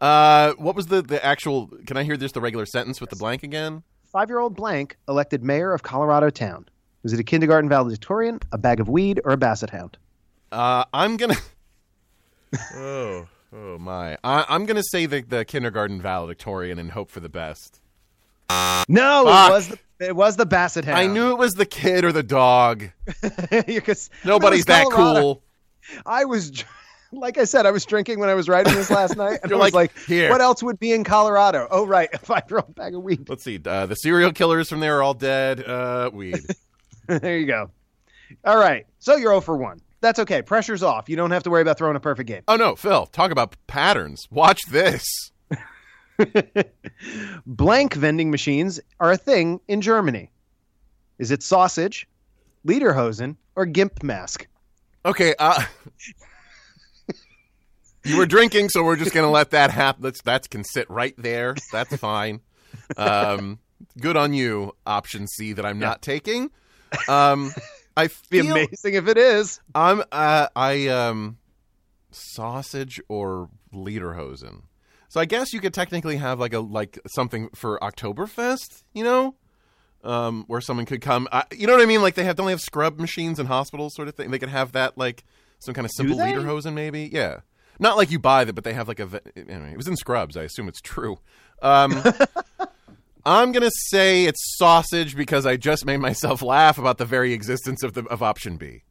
[0.00, 1.68] Uh, what was the the actual?
[1.86, 3.82] Can I hear just the regular sentence with the blank again?
[4.04, 6.66] Five year old blank elected mayor of Colorado Town.
[7.06, 9.96] Was it a kindergarten valedictorian, a bag of weed, or a basset hound?
[10.50, 11.36] Uh, I'm gonna.
[12.74, 14.18] oh, oh my!
[14.24, 17.80] I, I'm gonna say the the kindergarten valedictorian and hope for the best.
[18.50, 19.50] No, Fuck.
[19.50, 20.98] it was the, it was the basset hound.
[20.98, 22.90] I knew it was the kid or the dog.
[23.50, 25.44] because Nobody's that cool.
[26.04, 26.64] I was,
[27.12, 29.60] like I said, I was drinking when I was writing this last night, and You're
[29.60, 31.68] I was like, like, "Here." what else would be in Colorado?
[31.70, 33.28] Oh, right, a five-year-old bag of weed.
[33.28, 33.60] Let's see.
[33.64, 35.64] Uh, the serial killers from there are all dead.
[35.64, 36.44] Uh, weed.
[37.20, 37.70] there you go.
[38.44, 39.80] All right, so you're 0 for 1.
[40.00, 40.42] That's okay.
[40.42, 41.08] Pressure's off.
[41.08, 42.42] You don't have to worry about throwing a perfect game.
[42.48, 43.06] oh no, Phil!
[43.06, 44.26] Talk about patterns.
[44.30, 45.04] Watch this.
[47.46, 50.30] Blank vending machines are a thing in Germany.
[51.18, 52.06] Is it sausage,
[52.66, 54.46] lederhosen, or gimp mask?
[55.04, 55.34] Okay.
[55.38, 55.62] Uh,
[58.04, 60.02] you were drinking, so we're just gonna let that happen.
[60.02, 61.54] That's that can sit right there.
[61.72, 62.40] That's fine.
[62.96, 63.58] Um,
[63.98, 64.72] good on you.
[64.86, 66.50] Option C that I'm not taking.
[67.08, 67.52] Um,
[67.96, 69.60] I Be amazing if it is.
[69.74, 71.38] I'm uh, I um
[72.10, 74.62] sausage or lederhosen.
[75.08, 79.34] So I guess you could technically have like a like something for Oktoberfest, you know,
[80.04, 81.28] um, where someone could come.
[81.32, 82.02] I, you know what I mean?
[82.02, 84.30] Like they have don't they have scrub machines in hospitals, sort of thing.
[84.30, 85.24] They could have that like
[85.58, 87.08] some kind of simple lederhosen, maybe.
[87.12, 87.40] Yeah,
[87.78, 89.20] not like you buy them, but they have like a.
[89.36, 90.36] Anyway, it was in Scrubs.
[90.36, 91.18] I assume it's true.
[91.62, 92.02] Um,
[93.26, 97.82] I'm gonna say it's sausage because I just made myself laugh about the very existence
[97.82, 98.84] of the of option B.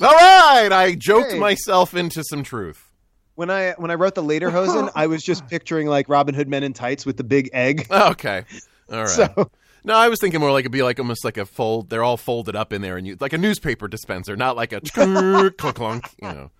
[0.00, 1.38] All right, I joked Hey.
[1.38, 2.90] myself into some truth.
[3.36, 6.62] When I when I wrote the lederhosen, I was just picturing like Robin Hood men
[6.64, 7.86] in tights with the big egg.
[7.90, 8.44] Okay.
[8.92, 9.08] All right.
[9.08, 9.50] So
[9.84, 11.88] no, I was thinking more like it'd be like almost like a fold.
[11.88, 14.80] They're all folded up in there, and you like a newspaper dispenser, not like a
[14.82, 16.50] clunk clunk, you know,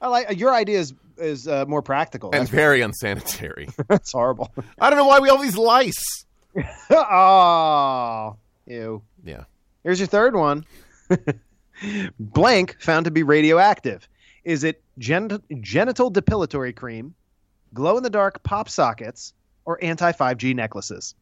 [0.00, 2.30] I like your idea is is uh, more practical.
[2.32, 3.68] and very unsanitary.
[3.88, 4.52] that's horrible.
[4.80, 6.24] I don't know why we all these lice.
[6.90, 9.02] oh, ew.
[9.24, 9.44] Yeah.
[9.84, 10.64] Here's your third one.
[12.18, 14.08] Blank found to be radioactive.
[14.44, 17.14] Is it gen- genital depilatory cream,
[17.74, 21.14] glow in the dark pop sockets, or anti 5G necklaces?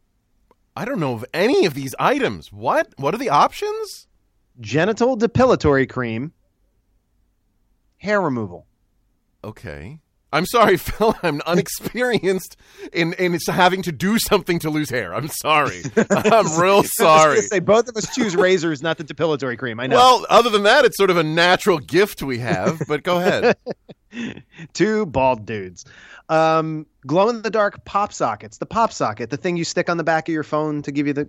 [0.77, 2.53] I don't know of any of these items.
[2.53, 2.93] What?
[2.99, 4.07] What are the options?
[4.61, 6.33] Genital depilatory cream,
[7.99, 8.67] hair removal.
[9.47, 10.01] Okay.
[10.33, 11.15] I'm sorry, Phil.
[11.23, 12.57] I'm unexperienced
[12.93, 15.15] in in having to do something to lose hair.
[15.15, 15.83] I'm sorry.
[15.97, 17.41] I'm real I was sorry.
[17.43, 19.79] say both of us choose razors, not the depilatory cream.
[19.81, 19.97] I know.
[19.97, 22.83] Well, other than that, it's sort of a natural gift we have.
[22.89, 23.57] But go ahead.
[24.75, 25.85] Two bald dudes.
[26.29, 28.59] Um, glow in the dark pop sockets.
[28.59, 31.07] The pop socket, the thing you stick on the back of your phone to give
[31.07, 31.29] you the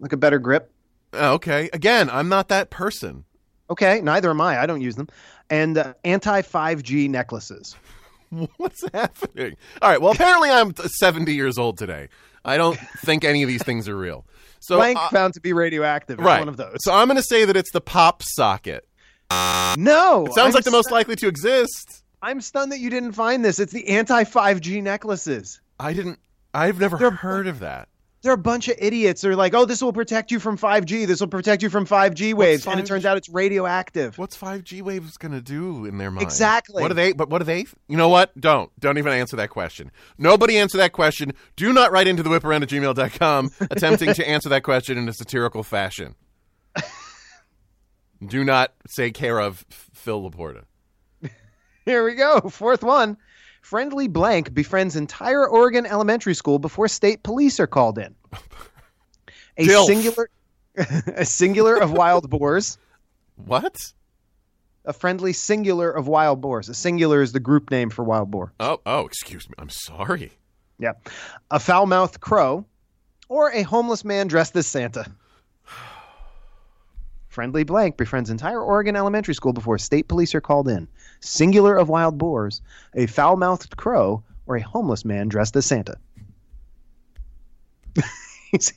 [0.00, 0.72] like a better grip.
[1.12, 1.68] Oh, okay.
[1.72, 3.24] Again, I'm not that person.
[3.70, 4.58] Okay, neither am I.
[4.62, 5.08] I don't use them.
[5.50, 7.74] And uh, anti 5G necklaces.
[8.58, 9.56] What's happening?
[9.80, 10.00] All right.
[10.00, 12.08] Well, apparently I'm 70 years old today.
[12.44, 14.26] I don't think any of these things are real.
[14.60, 16.18] So, Blank uh, found to be radioactive.
[16.18, 16.38] Right.
[16.40, 16.76] one of those.
[16.80, 18.86] So I'm going to say that it's the pop socket.
[19.30, 22.02] no, It sounds I'm like the most likely to exist.
[22.20, 23.58] I'm stunned that you didn't find this.
[23.60, 25.60] It's the anti 5G necklaces.
[25.78, 26.18] I didn't.
[26.52, 27.88] I've never They're- heard of that.
[28.22, 29.22] They're a bunch of idiots.
[29.22, 31.06] They're like, oh, this will protect you from 5G.
[31.06, 32.66] This will protect you from 5G waves.
[32.66, 34.18] And it turns out it's radioactive.
[34.18, 36.24] What's 5G waves going to do in their mind?
[36.24, 36.82] Exactly.
[36.82, 37.12] What are they?
[37.12, 37.66] But what are they?
[37.86, 38.38] You know what?
[38.40, 38.72] Don't.
[38.80, 39.92] Don't even answer that question.
[40.18, 41.32] Nobody answer that question.
[41.54, 45.12] Do not write into the whiparound at gmail.com attempting to answer that question in a
[45.12, 46.16] satirical fashion.
[48.26, 50.64] Do not say care of Phil Laporta.
[51.84, 52.40] Here we go.
[52.40, 53.16] Fourth one.
[53.68, 58.14] Friendly blank befriends entire Oregon elementary school before state police are called in.
[59.58, 59.84] A Dilf.
[59.84, 60.30] singular
[61.14, 62.78] a singular of wild boars.
[63.36, 63.76] What?
[64.86, 66.70] A friendly singular of wild boars.
[66.70, 68.54] A singular is the group name for wild boar.
[68.58, 69.54] Oh, oh, excuse me.
[69.58, 70.32] I'm sorry.
[70.78, 70.92] Yeah.
[71.50, 72.64] A foul-mouthed crow
[73.28, 75.04] or a homeless man dressed as Santa.
[77.38, 80.88] Friendly blank befriends entire Oregon elementary school before state police are called in.
[81.20, 82.62] Singular of wild boars,
[82.96, 85.98] a foul-mouthed crow, or a homeless man dressed as Santa.
[88.50, 88.72] He's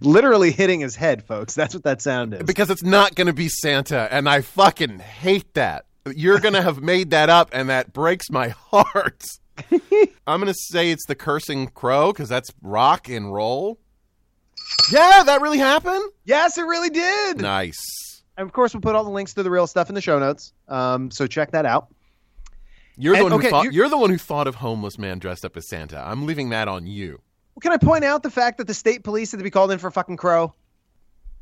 [0.00, 1.54] literally hitting his head, folks.
[1.54, 2.44] That's what that sound is.
[2.44, 5.84] Because it's not going to be Santa, and I fucking hate that.
[6.10, 9.26] You're going to have made that up, and that breaks my heart.
[10.26, 13.78] I'm going to say it's the cursing crow because that's rock and roll.
[14.92, 16.02] Yeah, that really happened.
[16.24, 17.38] yes, it really did.
[17.40, 18.22] Nice.
[18.36, 20.18] And of course, we'll put all the links to the real stuff in the show
[20.18, 20.52] notes.
[20.68, 21.88] Um, so check that out.
[22.96, 23.64] You're the And- one who okay, thought.
[23.64, 25.98] you- You're the one who thought of homeless man dressed up as Santa.
[26.00, 27.20] I'm leaving that on you.
[27.54, 29.70] Well, can I point out the fact that the state police had to be called
[29.70, 30.54] in for fucking crow?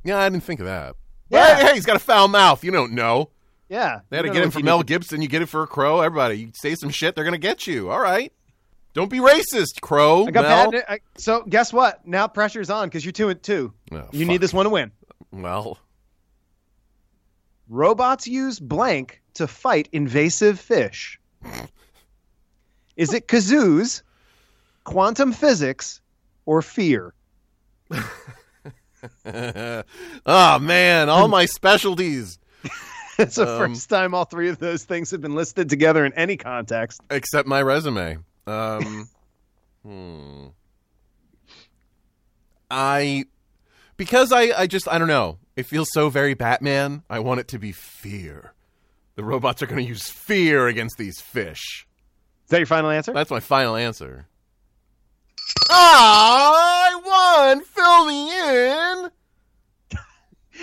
[0.04, 0.96] Yeah, I didn't think of that.
[1.30, 1.56] Yeah.
[1.56, 2.64] Hey, hey, he's got a foul mouth.
[2.64, 3.30] You don't know.
[3.68, 4.00] Yeah.
[4.08, 5.20] They had to get him for Mel Gibson.
[5.20, 6.00] You get it for a crow.
[6.00, 7.90] Everybody, you say some shit, they're gonna get you.
[7.90, 8.32] All right.
[8.98, 10.26] Don't be racist, crow.
[10.26, 10.70] I got Mel.
[10.72, 10.84] bad.
[10.88, 12.04] I, so guess what?
[12.04, 13.72] Now pressure's on because you're two and two.
[13.92, 14.28] Oh, you fuck.
[14.28, 14.90] need this one to win.
[15.30, 15.78] Well,
[17.68, 21.20] Robots use blank to fight invasive fish.
[22.96, 24.02] Is it kazoos,
[24.82, 26.00] quantum physics,
[26.44, 27.14] or fear?
[29.24, 32.40] oh man, all my specialties
[33.20, 36.12] It's the Um, first time all three of those things have been listed together in
[36.14, 37.00] any context.
[37.10, 38.18] except my resume.
[38.48, 39.08] Um,
[39.84, 40.46] hmm.
[42.70, 43.24] I
[43.96, 45.38] because I I just I don't know.
[45.56, 47.02] It feels so very Batman.
[47.10, 48.52] I want it to be fear.
[49.16, 51.86] The robots are going to use fear against these fish.
[52.44, 53.12] Is that your final answer?
[53.12, 54.28] That's my final answer.
[55.68, 57.64] Ah, I won.
[57.64, 59.10] Fill me in.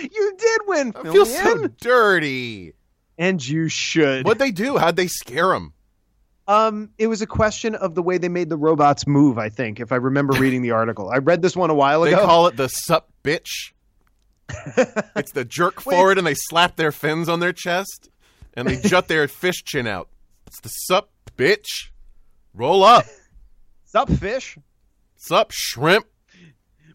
[0.10, 0.92] you did win.
[0.96, 2.72] I Fill feel me so dirty.
[3.18, 4.24] and you should.
[4.24, 4.78] What'd they do?
[4.78, 5.74] How'd they scare him?
[6.48, 9.36] Um, it was a question of the way they made the robots move.
[9.38, 12.16] I think, if I remember reading the article, I read this one a while ago.
[12.16, 13.72] They call it the sup bitch.
[15.16, 18.10] it's the jerk forward and they slap their fins on their chest
[18.54, 20.08] and they jut their fish chin out.
[20.46, 21.90] It's the sup bitch.
[22.54, 23.04] Roll up.
[23.88, 24.58] Sup, fish?
[25.16, 26.06] Sup, shrimp?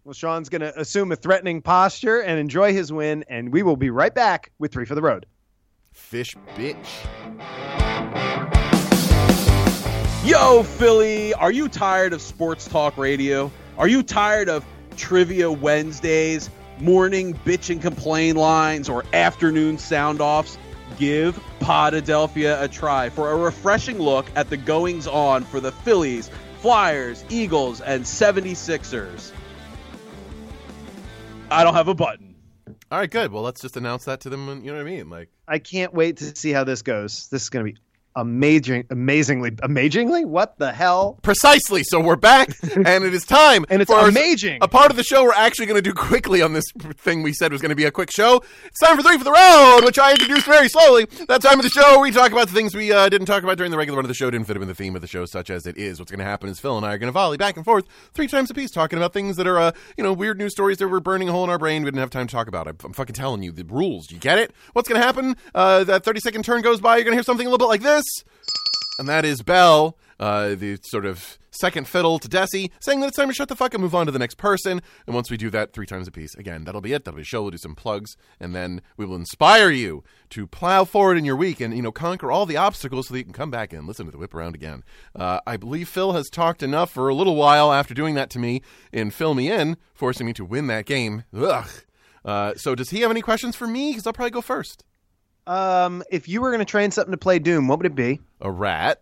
[0.04, 3.78] Well, Shaun's going to assume a threatening posture and enjoy his win, and we will
[3.78, 5.26] be right back with Three for the Road.
[5.94, 6.88] Fish bitch.
[10.24, 13.52] Yo, Philly, are you tired of sports talk radio?
[13.80, 14.64] Are you tired of
[14.96, 16.48] trivia Wednesdays,
[16.80, 20.60] morning bitch and complain lines, or afternoon sound offs?
[21.00, 26.30] Give Podadelphia a try for a refreshing look at the goings on for the Phillies,
[26.60, 29.32] Flyers, Eagles, and 76ers.
[31.50, 32.36] I don't have a button.
[32.92, 33.32] All right, good.
[33.32, 34.48] Well, let's just announce that to them.
[34.64, 35.10] You know what I mean?
[35.10, 37.28] Like, I can't wait to see how this goes.
[37.30, 37.80] This is going to be
[38.16, 40.26] amazing, amazingly, amazingly.
[40.26, 41.20] What the hell?
[41.22, 41.84] precisely.
[41.84, 43.66] So we're back, and it is time.
[43.70, 44.60] And it's for our- amazing.
[44.62, 46.66] a part of the show we're actually going to do quickly on this
[46.98, 48.42] thing we said was going to be a quick show.
[48.66, 51.06] It's time for Three for the Road, which I introduced very slowly.
[51.28, 53.58] That time of the show we talk about the things we uh, didn't talk about
[53.58, 55.26] during the regular run of the show, didn't fit in the theme of the show,
[55.26, 56.00] such as it is.
[56.00, 57.86] What's going to happen is Phil and I are going to volley back and forth
[58.14, 60.78] three times a piece, talking about things that are, uh, you know, weird news stories
[60.78, 61.82] that were burning a hole in our brain.
[61.84, 62.68] We didn't have time to talk about.
[62.68, 64.12] I'm, I'm fucking telling you the rules.
[64.12, 64.54] You get it?
[64.74, 65.36] What's going to happen?
[65.56, 66.98] Uh, that 30 second turn goes by.
[66.98, 68.01] You're going to hear something a little bit like this
[69.00, 73.18] and that is Bell, uh, the sort of second fiddle to Desi, saying that it's
[73.18, 74.82] time to shut the fuck and move on to the next person.
[75.06, 77.04] And once we do that three times a piece, again, that'll be it.
[77.04, 77.42] That'll be a show.
[77.42, 81.36] We'll do some plugs, and then we will inspire you to plow forward in your
[81.36, 83.88] week and you know conquer all the obstacles so that you can come back and
[83.88, 84.84] listen to the whip around again.
[85.16, 88.40] Uh, I believe Phil has talked enough for a little while after doing that to
[88.40, 91.24] me in Phil Me In, forcing me to win that game.
[91.36, 91.68] Ugh.
[92.24, 93.92] Uh, so does he have any questions for me?
[93.92, 94.84] Because I'll probably go first.
[95.48, 98.20] Um, if you were going to train something to play Doom, what would it be?
[98.42, 99.02] A rat,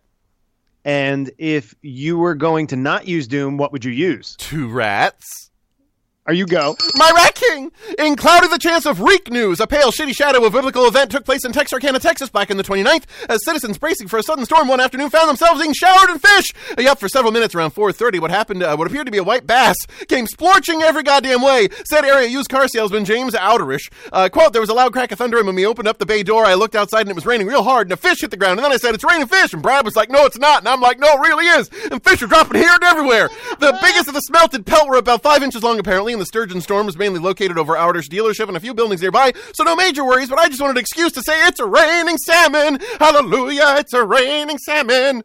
[0.84, 4.36] And if you were going to not use Doom, what would you use?
[4.38, 5.49] two rats.
[6.30, 6.76] Are you go?
[6.94, 7.72] My Rat King!
[7.98, 11.24] In Clouded the Chance of Reek News, a pale, shitty shadow of biblical event took
[11.24, 14.68] place in Texarkana, Texas back in the 29th, as citizens bracing for a sudden storm
[14.68, 16.52] one afternoon found themselves being showered in fish.
[16.78, 19.44] Yup, for several minutes around 4.30, what happened, uh, what appeared to be a white
[19.44, 19.74] bass,
[20.06, 21.66] came splorching every goddamn way.
[21.84, 23.90] Said area used car salesman James Outerish.
[24.12, 26.06] Uh, quote, there was a loud crack of thunder, and when we opened up the
[26.06, 28.30] bay door, I looked outside and it was raining real hard, and a fish hit
[28.30, 28.60] the ground.
[28.60, 29.52] And then I said, it's raining fish.
[29.52, 30.60] And Brad was like, no, it's not.
[30.60, 31.68] And I'm like, no, it really is.
[31.90, 33.30] And fish are dropping here and everywhere.
[33.58, 36.88] The biggest of the smelted pelt were about five inches long, apparently, the sturgeon storm
[36.88, 40.28] is mainly located over Outerish dealership and a few buildings nearby, so no major worries,
[40.28, 42.78] but I just wanted an excuse to say it's a raining salmon.
[42.98, 45.24] Hallelujah, it's a raining salmon.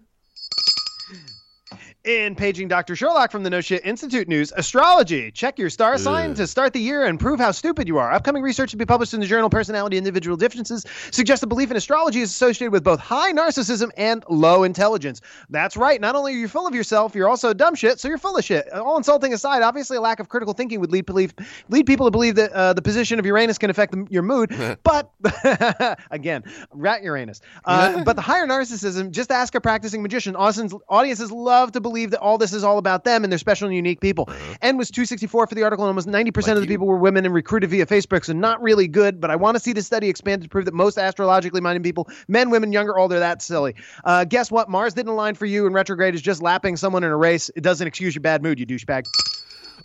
[2.06, 2.96] In paging Dr.
[2.96, 5.32] Sherlock from the No Shit Institute News, astrology.
[5.32, 8.12] Check your star sign to start the year and prove how stupid you are.
[8.12, 11.72] Upcoming research to be published in the journal Personality and Individual Differences suggests a belief
[11.72, 15.22] in astrology is associated with both high narcissism and low intelligence.
[15.50, 16.00] That's right.
[16.00, 18.46] Not only are you full of yourself, you're also dumb shit, so you're full of
[18.46, 18.72] shit.
[18.72, 21.34] All insulting aside, obviously a lack of critical thinking would lead belief
[21.70, 24.56] lead people to believe that uh, the position of Uranus can affect the, your mood.
[24.84, 25.12] but
[26.12, 27.42] again, rat Uranus.
[27.66, 30.36] Uh, but the higher narcissism, just ask a practicing magician.
[30.36, 33.68] Audiences, audiences love to believe that all this is all about them and they're special
[33.68, 34.30] and unique people.
[34.62, 36.68] N was 264 for the article, and almost 90% of the you.
[36.68, 39.22] people were women and recruited via Facebook, so not really good.
[39.22, 42.10] But I want to see the study expanded to prove that most astrologically minded people,
[42.28, 43.76] men, women, younger, older, that silly.
[44.04, 44.70] Uh, guess what?
[44.70, 47.50] Mars didn't align for you, and retrograde is just lapping someone in a race.
[47.56, 49.06] It doesn't excuse your bad mood, you douchebag.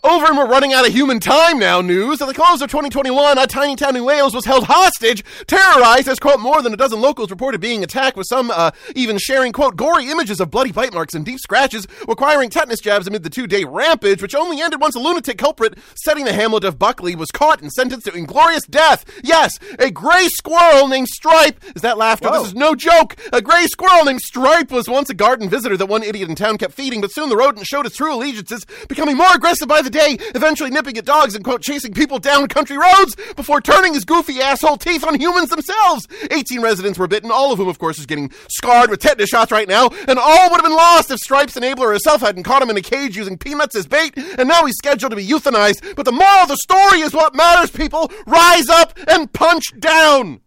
[0.03, 2.23] Over and we're running out of human time now, news.
[2.23, 6.19] At the close of 2021, a tiny town in Wales was held hostage, terrorized as,
[6.19, 9.77] quote, more than a dozen locals reported being attacked, with some uh, even sharing, quote,
[9.77, 13.47] gory images of bloody bite marks and deep scratches, requiring tetanus jabs amid the two
[13.47, 17.31] day rampage, which only ended once a lunatic culprit setting the hamlet of Buckley was
[17.31, 19.05] caught and sentenced to inglorious death.
[19.23, 21.63] Yes, a gray squirrel named Stripe.
[21.77, 22.31] Is that laughter?
[22.31, 22.39] Whoa.
[22.39, 23.17] This is no joke.
[23.35, 26.57] A gray squirrel named Stripe was once a garden visitor that one idiot in town
[26.57, 29.90] kept feeding, but soon the rodent showed its true allegiances, becoming more aggressive by the
[29.91, 34.05] day, eventually nipping at dogs and, quote, chasing people down country roads before turning his
[34.05, 36.07] goofy asshole teeth on humans themselves.
[36.31, 39.53] 18 residents were bitten, all of whom, of course, is getting scarred with tetanus shots
[39.53, 42.71] right now, and all would have been lost if Stripe's enabler herself hadn't caught him
[42.71, 45.97] in a cage using peanuts as bait, and now he's scheduled to be euthanized.
[45.97, 48.11] But the moral of the story is what matters, people.
[48.27, 50.41] Rise up and punch down.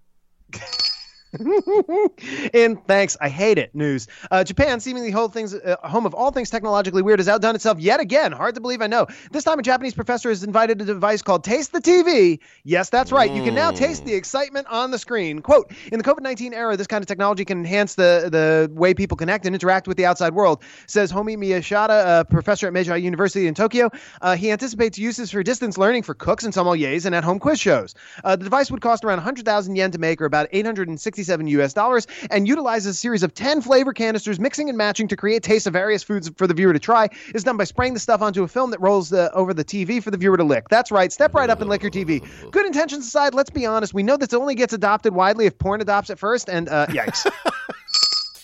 [2.54, 3.74] In thanks, I hate it.
[3.74, 7.56] News: uh, Japan, seemingly whole things, uh, home of all things technologically weird, has outdone
[7.56, 8.32] itself yet again.
[8.32, 9.08] Hard to believe, I know.
[9.32, 12.40] This time, a Japanese professor has invited a device called Taste the TV.
[12.64, 13.32] Yes, that's right.
[13.32, 15.42] You can now taste the excitement on the screen.
[15.42, 19.18] Quote: In the COVID-19 era, this kind of technology can enhance the the way people
[19.18, 20.62] connect and interact with the outside world.
[20.88, 23.90] Says Homei Miyashita, a professor at Meiji University in Tokyo.
[24.22, 27.96] Uh, he anticipates uses for distance learning for cooks and sommeliers and at-home quiz shows.
[28.24, 30.48] Uh, the device would cost around 100,000 yen to make, or about
[31.24, 35.16] 867 US dollars, and utilizes a series of 10 flavor canisters, mixing and matching to
[35.16, 37.10] create tastes of various foods for the viewer to try.
[37.34, 40.02] Is done by spraying the stuff onto a film that rolls the, over the TV
[40.02, 40.70] for the viewer to lick.
[40.70, 41.12] That's right.
[41.12, 42.24] Step right up and lick your TV.
[42.52, 43.94] Good intentions aside, let's be honest.
[43.94, 47.30] We know this only gets adopted widely if porn adopts it first, and uh, yikes.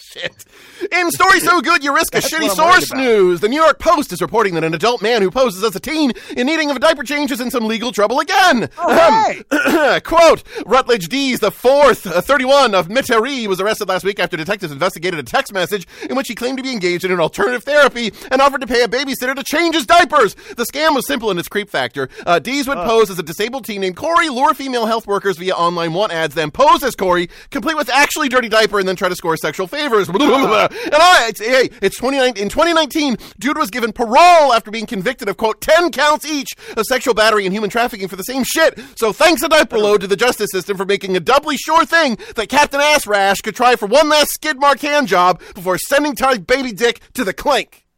[0.09, 0.43] Shit.
[0.91, 3.61] In story so good you risk a shitty what I'm worried source news, the New
[3.61, 6.71] York Post is reporting that an adult man who poses as a teen in needing
[6.71, 8.69] of a diaper change is in some legal trouble again.
[10.03, 14.71] Quote, Rutledge Deas, the fourth, uh, 31 of Metairie, was arrested last week after detectives
[14.71, 18.11] investigated a text message in which he claimed to be engaged in an alternative therapy
[18.31, 20.33] and offered to pay a babysitter to change his diapers.
[20.33, 22.09] The scam was simple in its creep factor.
[22.25, 25.53] Uh, Deas would pose as a disabled teen named Corey, lure female health workers via
[25.53, 29.07] online want ads, then pose as Corey, complete with actually dirty diaper, and then try
[29.07, 29.98] to score sexual favors.
[30.09, 35.27] and I, it's, hey, it's 29, in 2019, dude was given parole after being convicted
[35.27, 38.79] of, quote, 10 counts each of sexual battery and human trafficking for the same shit.
[38.95, 42.17] So thanks a diaper load to the justice system for making a doubly sure thing
[42.35, 46.15] that Captain Ass Rash could try for one last skid mark hand job before sending
[46.15, 47.88] Ty Baby Dick to the clink.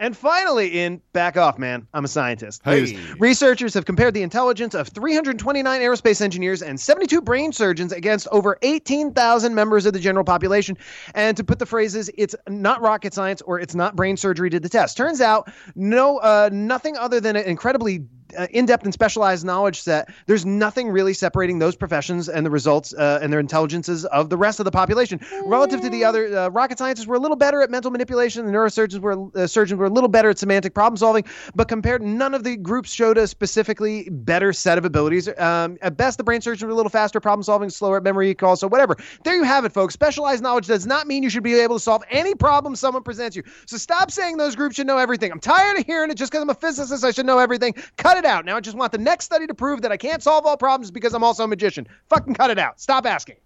[0.00, 2.62] And finally, in back off, man, I'm a scientist.
[2.64, 2.98] Hey.
[3.18, 8.58] Researchers have compared the intelligence of 329 aerospace engineers and 72 brain surgeons against over
[8.62, 10.76] 18,000 members of the general population.
[11.14, 14.58] And to put the phrases, it's not rocket science or it's not brain surgery to
[14.58, 14.96] the test.
[14.96, 18.04] Turns out, no, uh, nothing other than an incredibly
[18.36, 20.08] uh, in-depth and specialized knowledge set.
[20.26, 24.36] There's nothing really separating those professions and the results uh, and their intelligences of the
[24.36, 25.20] rest of the population.
[25.46, 28.46] Relative to the other, uh, rocket scientists were a little better at mental manipulation.
[28.46, 31.24] The neurosurgeons were uh, surgeons were a little better at semantic problem solving.
[31.54, 35.28] But compared, none of the groups showed a specifically better set of abilities.
[35.38, 38.28] Um, at best, the brain surgeons were a little faster problem solving, slower at memory
[38.28, 38.56] recall.
[38.56, 38.96] So whatever.
[39.24, 39.94] There you have it, folks.
[39.94, 43.36] Specialized knowledge does not mean you should be able to solve any problem someone presents
[43.36, 43.42] you.
[43.66, 45.32] So stop saying those groups should know everything.
[45.32, 46.16] I'm tired of hearing it.
[46.16, 47.74] Just because I'm a physicist, I should know everything.
[47.96, 48.44] Cut it out.
[48.44, 50.90] Now I just want the next study to prove that I can't solve all problems
[50.90, 51.86] because I'm also a magician.
[52.08, 52.80] Fucking cut it out.
[52.80, 53.36] Stop asking.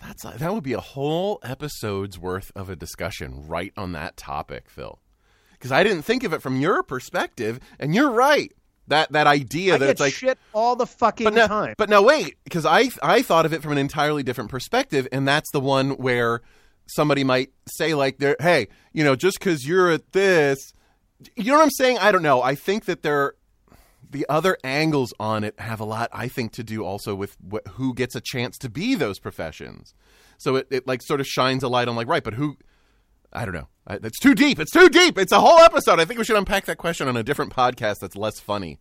[0.00, 4.68] That's that would be a whole episode's worth of a discussion right on that topic,
[4.68, 5.00] Phil.
[5.52, 8.52] Because I didn't think of it from your perspective, and you're right.
[8.88, 11.74] That that idea I that it's like shit all the fucking but now, time.
[11.76, 15.26] but now wait, because I I thought of it from an entirely different perspective, and
[15.26, 16.42] that's the one where
[16.86, 20.72] somebody might say like, hey, you know, just because you're at this,
[21.36, 21.98] you know what I'm saying?
[21.98, 22.42] I don't know.
[22.42, 23.34] I think that there,
[24.08, 27.68] the other angles on it have a lot, I think, to do also with wh-
[27.70, 29.94] who gets a chance to be those professions.
[30.38, 32.56] So it, it like sort of shines a light on like, right, but who?
[33.32, 33.68] I don't know.
[33.88, 34.58] It's too deep.
[34.58, 35.18] It's too deep.
[35.18, 36.00] It's a whole episode.
[36.00, 38.78] I think we should unpack that question on a different podcast that's less funny.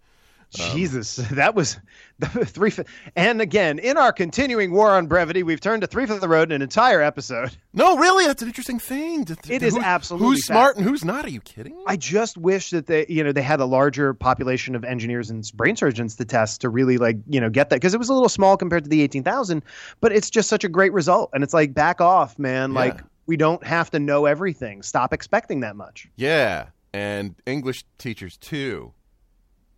[0.59, 1.77] Um, Jesus, that was
[2.19, 2.71] the three.
[3.15, 6.27] And again, in our continuing war on brevity, we've turned to three fifth of the
[6.29, 7.55] road in an entire episode.
[7.77, 9.25] No, really, that's an interesting thing.
[9.25, 11.25] To- to- It is who- absolutely who's smart and who's not.
[11.25, 11.75] Are you kidding?
[11.85, 15.45] I just wish that they, you know, they had a larger population of engineers and
[15.55, 18.13] brain surgeons to test to really like, you know, get that because it was a
[18.13, 19.61] little small compared to the eighteen thousand,
[19.99, 21.31] but it's just such a great result.
[21.33, 22.71] And it's like, back off, man.
[22.71, 22.79] Yeah.
[22.79, 24.81] Like, we don't have to know everything.
[24.81, 26.07] Stop expecting that much.
[26.15, 28.93] yeah, and English teachers too.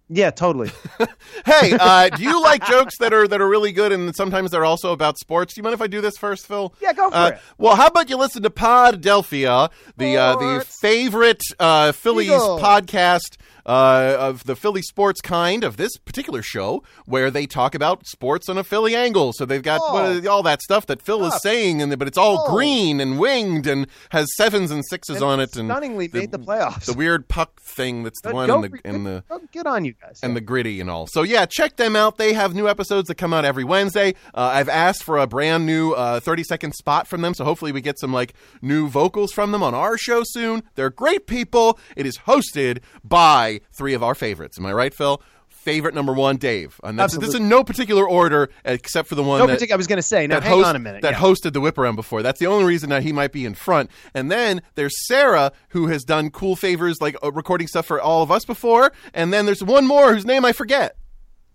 [0.09, 0.71] Yeah, totally.
[1.45, 4.65] Hey, uh, do you like jokes that are that are really good and sometimes they're
[4.65, 5.53] also about sports?
[5.53, 6.73] Do you mind if I do this first, Phil?
[6.81, 7.39] Yeah, go for Uh, it.
[7.57, 12.61] Well, how about you listen to Podadelphia, the uh, the favorite uh, Phillies Eagles.
[12.61, 13.37] podcast
[13.67, 18.47] uh, of the Philly sports kind of this particular show, where they talk about sports
[18.49, 19.33] on a Philly angle.
[19.33, 19.93] So they've got Oh.
[19.93, 22.53] what- all that stuff that Phil is saying, and but it's all Oh.
[22.55, 26.39] green and winged and has sevens and sixes And on it, and stunningly made the
[26.39, 26.85] playoffs.
[26.85, 29.93] The weird puck thing that's the one in the in the good, good on you
[30.01, 30.19] guys.
[30.23, 31.05] and the gritty and all.
[31.07, 32.17] So yeah, check them out.
[32.17, 34.15] They have new episodes that come out every Wednesday.
[34.33, 37.71] Uh, I've asked for a brand new uh, 30 second spot from them, so hopefully
[37.71, 40.63] we get some like new vocals from them on our show soon.
[40.75, 41.77] They're great people.
[41.95, 44.57] It is hosted by three of our favorites.
[44.57, 45.21] Am I right, Phil?
[45.49, 46.79] Favorite number one, Dave.
[46.83, 49.75] And that's, this is in no particular order except for the one no that, particular.
[49.75, 50.25] I was going to say.
[50.25, 51.01] Now, hang host- on a minute.
[51.01, 51.19] that Yeah.
[51.19, 52.23] hosted the whip around before.
[52.23, 53.89] That's the only reason that he might be in front.
[54.13, 58.23] And then there's Sarah, who has done cool favors like uh, recording stuff for all
[58.23, 58.93] of us before.
[59.13, 60.95] And then there's one more whose name I forget.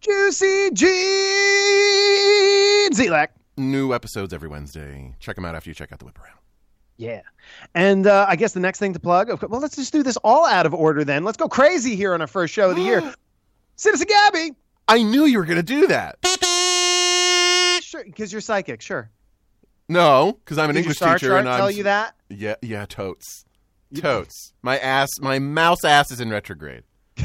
[0.01, 0.91] Juicy Gene
[2.93, 3.29] Zelak.
[3.57, 5.15] New episodes every Wednesday.
[5.21, 6.37] Check them out after you check out the whip around.
[6.97, 7.23] Yeah.
[7.75, 10.47] And uh, I guess the next thing to plug, well, let's just do this all
[10.47, 11.25] out of order then.
[11.25, 13.15] Let's go crazy here on our first show of the year.
[13.77, 14.53] Citizen Gabby.
[14.89, 16.19] I knew you were going to do that.
[17.83, 19.11] Sure, because you're psychic, sure.
[19.89, 22.15] No, because I'm an Did your English star teacher chart and I'm tell you that?
[22.29, 23.45] Yeah, yeah, totes,
[23.95, 24.53] totes.
[24.63, 26.85] My ass, my mouse ass is in retrograde.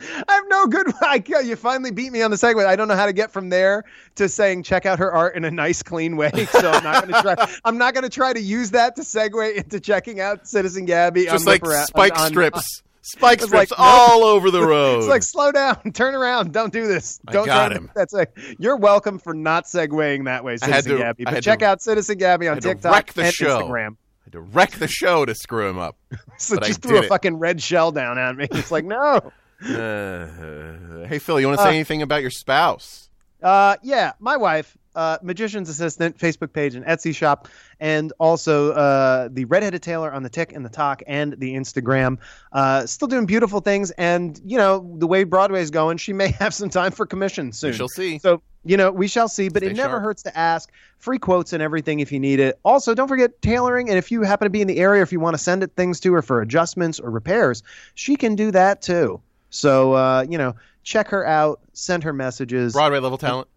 [0.28, 0.86] I have no good.
[1.02, 2.64] I, you finally beat me on the segue.
[2.64, 3.84] I don't know how to get from there
[4.16, 6.30] to saying check out her art in a nice, clean way.
[6.58, 7.58] So I'm not going to try.
[7.64, 11.24] I'm not going to try to use that to segue into checking out Citizen Gabby.
[11.24, 14.50] Just on like Lipper- spike on- on- strips, uh, spike It's like, strips all over
[14.50, 14.98] the road.
[14.98, 17.20] It's like slow down, turn around, don't do this.
[17.28, 17.90] I Don't got try to- him.
[17.94, 21.26] That's like you're welcome for not segueing that way, I had Citizen to- Gabby.
[21.26, 23.62] I But check to- out Citizen Gabby on TikTok wreck the and show.
[23.62, 23.96] Instagram.
[23.96, 25.96] I had to wreck the show to screw him up.
[26.38, 27.08] So But I just threw a it.
[27.08, 28.46] fucking red shell down at me.
[28.50, 29.32] It's like no.
[29.62, 33.10] Uh, hey Phil, you want to say Uh, anything about your spouse?
[33.42, 34.76] Uh, yeah, my wife.
[34.96, 37.46] uh, Magician's Assistant Facebook page and Etsy shop,
[37.78, 42.18] and also uh, the Redheaded Tailor on the Tick and the Talk and the Instagram.
[42.52, 46.52] Uh, still doing beautiful things, and you know the way Broadway's going, she may have
[46.52, 47.74] some time for commission soon.
[47.74, 48.18] She'll see.
[48.18, 50.02] So you know we shall see, but Stay it never sharp.
[50.02, 50.72] hurts to ask.
[50.96, 52.58] Free quotes and everything if you need it.
[52.64, 55.20] Also, don't forget tailoring, and if you happen to be in the area, if you
[55.20, 57.62] want to send it things to her for adjustments or repairs,
[57.94, 59.20] she can do that too.
[59.50, 62.72] So uh, you know, check her out, send her messages.
[62.72, 63.48] Broadway level talent.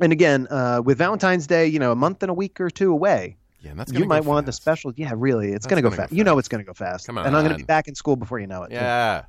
[0.00, 2.90] And again, uh, with Valentine's Day, you know, a month and a week or two
[2.92, 4.92] away, Yeah, that's you might want the special.
[4.96, 6.12] Yeah, really, it's going to go gonna go fast.
[6.12, 7.06] You know, it's going to go fast.
[7.06, 8.70] Come on, And I'm going to be back in school before you know it.
[8.70, 8.74] too.
[8.76, 9.24] Yeah.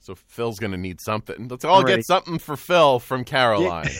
[0.00, 1.48] So Phil's gonna need something.
[1.48, 1.96] Let's all Already.
[1.96, 3.88] get something for Phil from Caroline.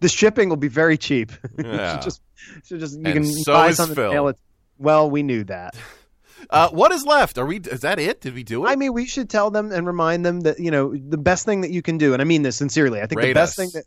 [0.00, 1.32] The shipping will be very cheap.
[1.58, 1.98] Yeah.
[2.00, 2.22] just,
[2.64, 3.96] just you And can so buy something.
[3.96, 4.32] Phil.
[4.78, 5.74] Well, we knew that.
[6.50, 7.38] Uh, what is left?
[7.38, 7.58] Are we?
[7.58, 8.20] Is that it?
[8.20, 8.68] Did we do it?
[8.70, 11.60] I mean, we should tell them and remind them that you know the best thing
[11.62, 13.00] that you can do, and I mean this sincerely.
[13.00, 13.64] I think the best us.
[13.64, 13.84] thing that.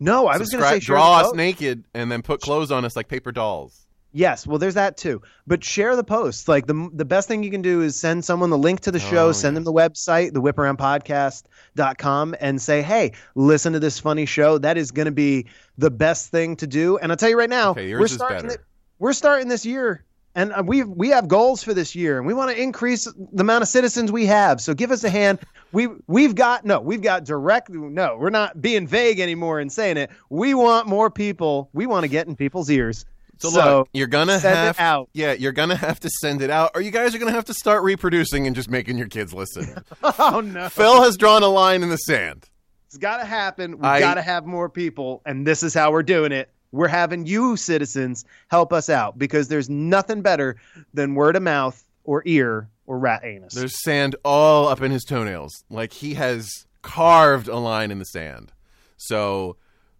[0.00, 2.96] No, I was going to say draw us naked and then put clothes on us
[2.96, 3.78] like paper dolls.
[4.14, 5.22] Yes, well, there's that too.
[5.46, 6.48] But share the post.
[6.48, 8.98] Like the the best thing you can do is send someone the link to the
[8.98, 9.58] show, Oh, send yeah.
[9.58, 14.58] them the website, the whiparoundpodcast.com, and say, hey, listen to this funny show.
[14.58, 15.46] That is going to be
[15.78, 16.98] the best thing to do.
[16.98, 18.50] And I'll tell you right now, Okay, we're starting.
[18.50, 18.56] thi-
[18.98, 22.34] we're starting this year, and uh, we we have goals for this year, and we
[22.34, 24.60] want to increase the amount of citizens we have.
[24.60, 25.38] So give us a hand.
[25.72, 27.70] We we've got no, we've got direct.
[27.70, 30.10] No, we're not being vague anymore and saying it.
[30.30, 31.68] We want more people.
[31.72, 33.04] We want to get in people's ears.
[33.38, 35.08] So, look, you're gonna have it out.
[35.14, 37.54] yeah, you're gonna have to send it out, or you guys are gonna have to
[37.54, 39.82] start reproducing and just making your kids listen.
[40.04, 40.68] Oh no.
[40.68, 42.48] Phil has drawn a line in the sand.
[42.86, 43.72] It's got to happen.
[43.78, 46.50] We've I- got to have more people, and this is how we're doing it.
[46.72, 50.56] We're having you, citizens, help us out because there's nothing better
[50.94, 53.54] than word of mouth or ear or rat anus.
[53.54, 56.50] There's sand all up in his toenails, like he has
[56.82, 58.52] carved a line in the sand.
[58.96, 59.56] So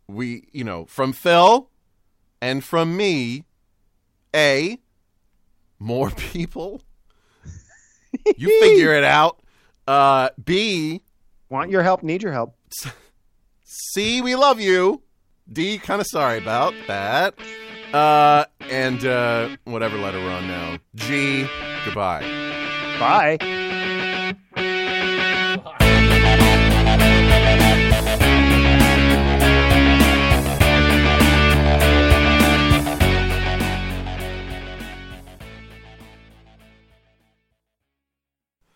[0.09, 1.69] we, you know, from Phil
[2.41, 3.45] and from me,
[4.35, 4.79] a
[5.79, 6.83] more people.
[8.37, 9.41] you figure it out.
[9.87, 11.03] Uh, B,
[11.53, 12.03] Want your help?
[12.03, 12.57] Need your help?
[13.63, 15.03] C, we love you.
[15.51, 17.35] D, kind of sorry about that.
[17.93, 20.79] Uh, and uh, whatever letter we're on now.
[20.95, 21.47] G,
[21.85, 22.21] goodbye.
[22.99, 23.39] Bye.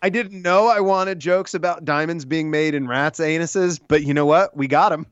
[0.03, 4.14] I didn't know I wanted jokes about diamonds being made in rats' anuses, but you
[4.14, 4.57] know what?
[4.57, 5.05] We got them.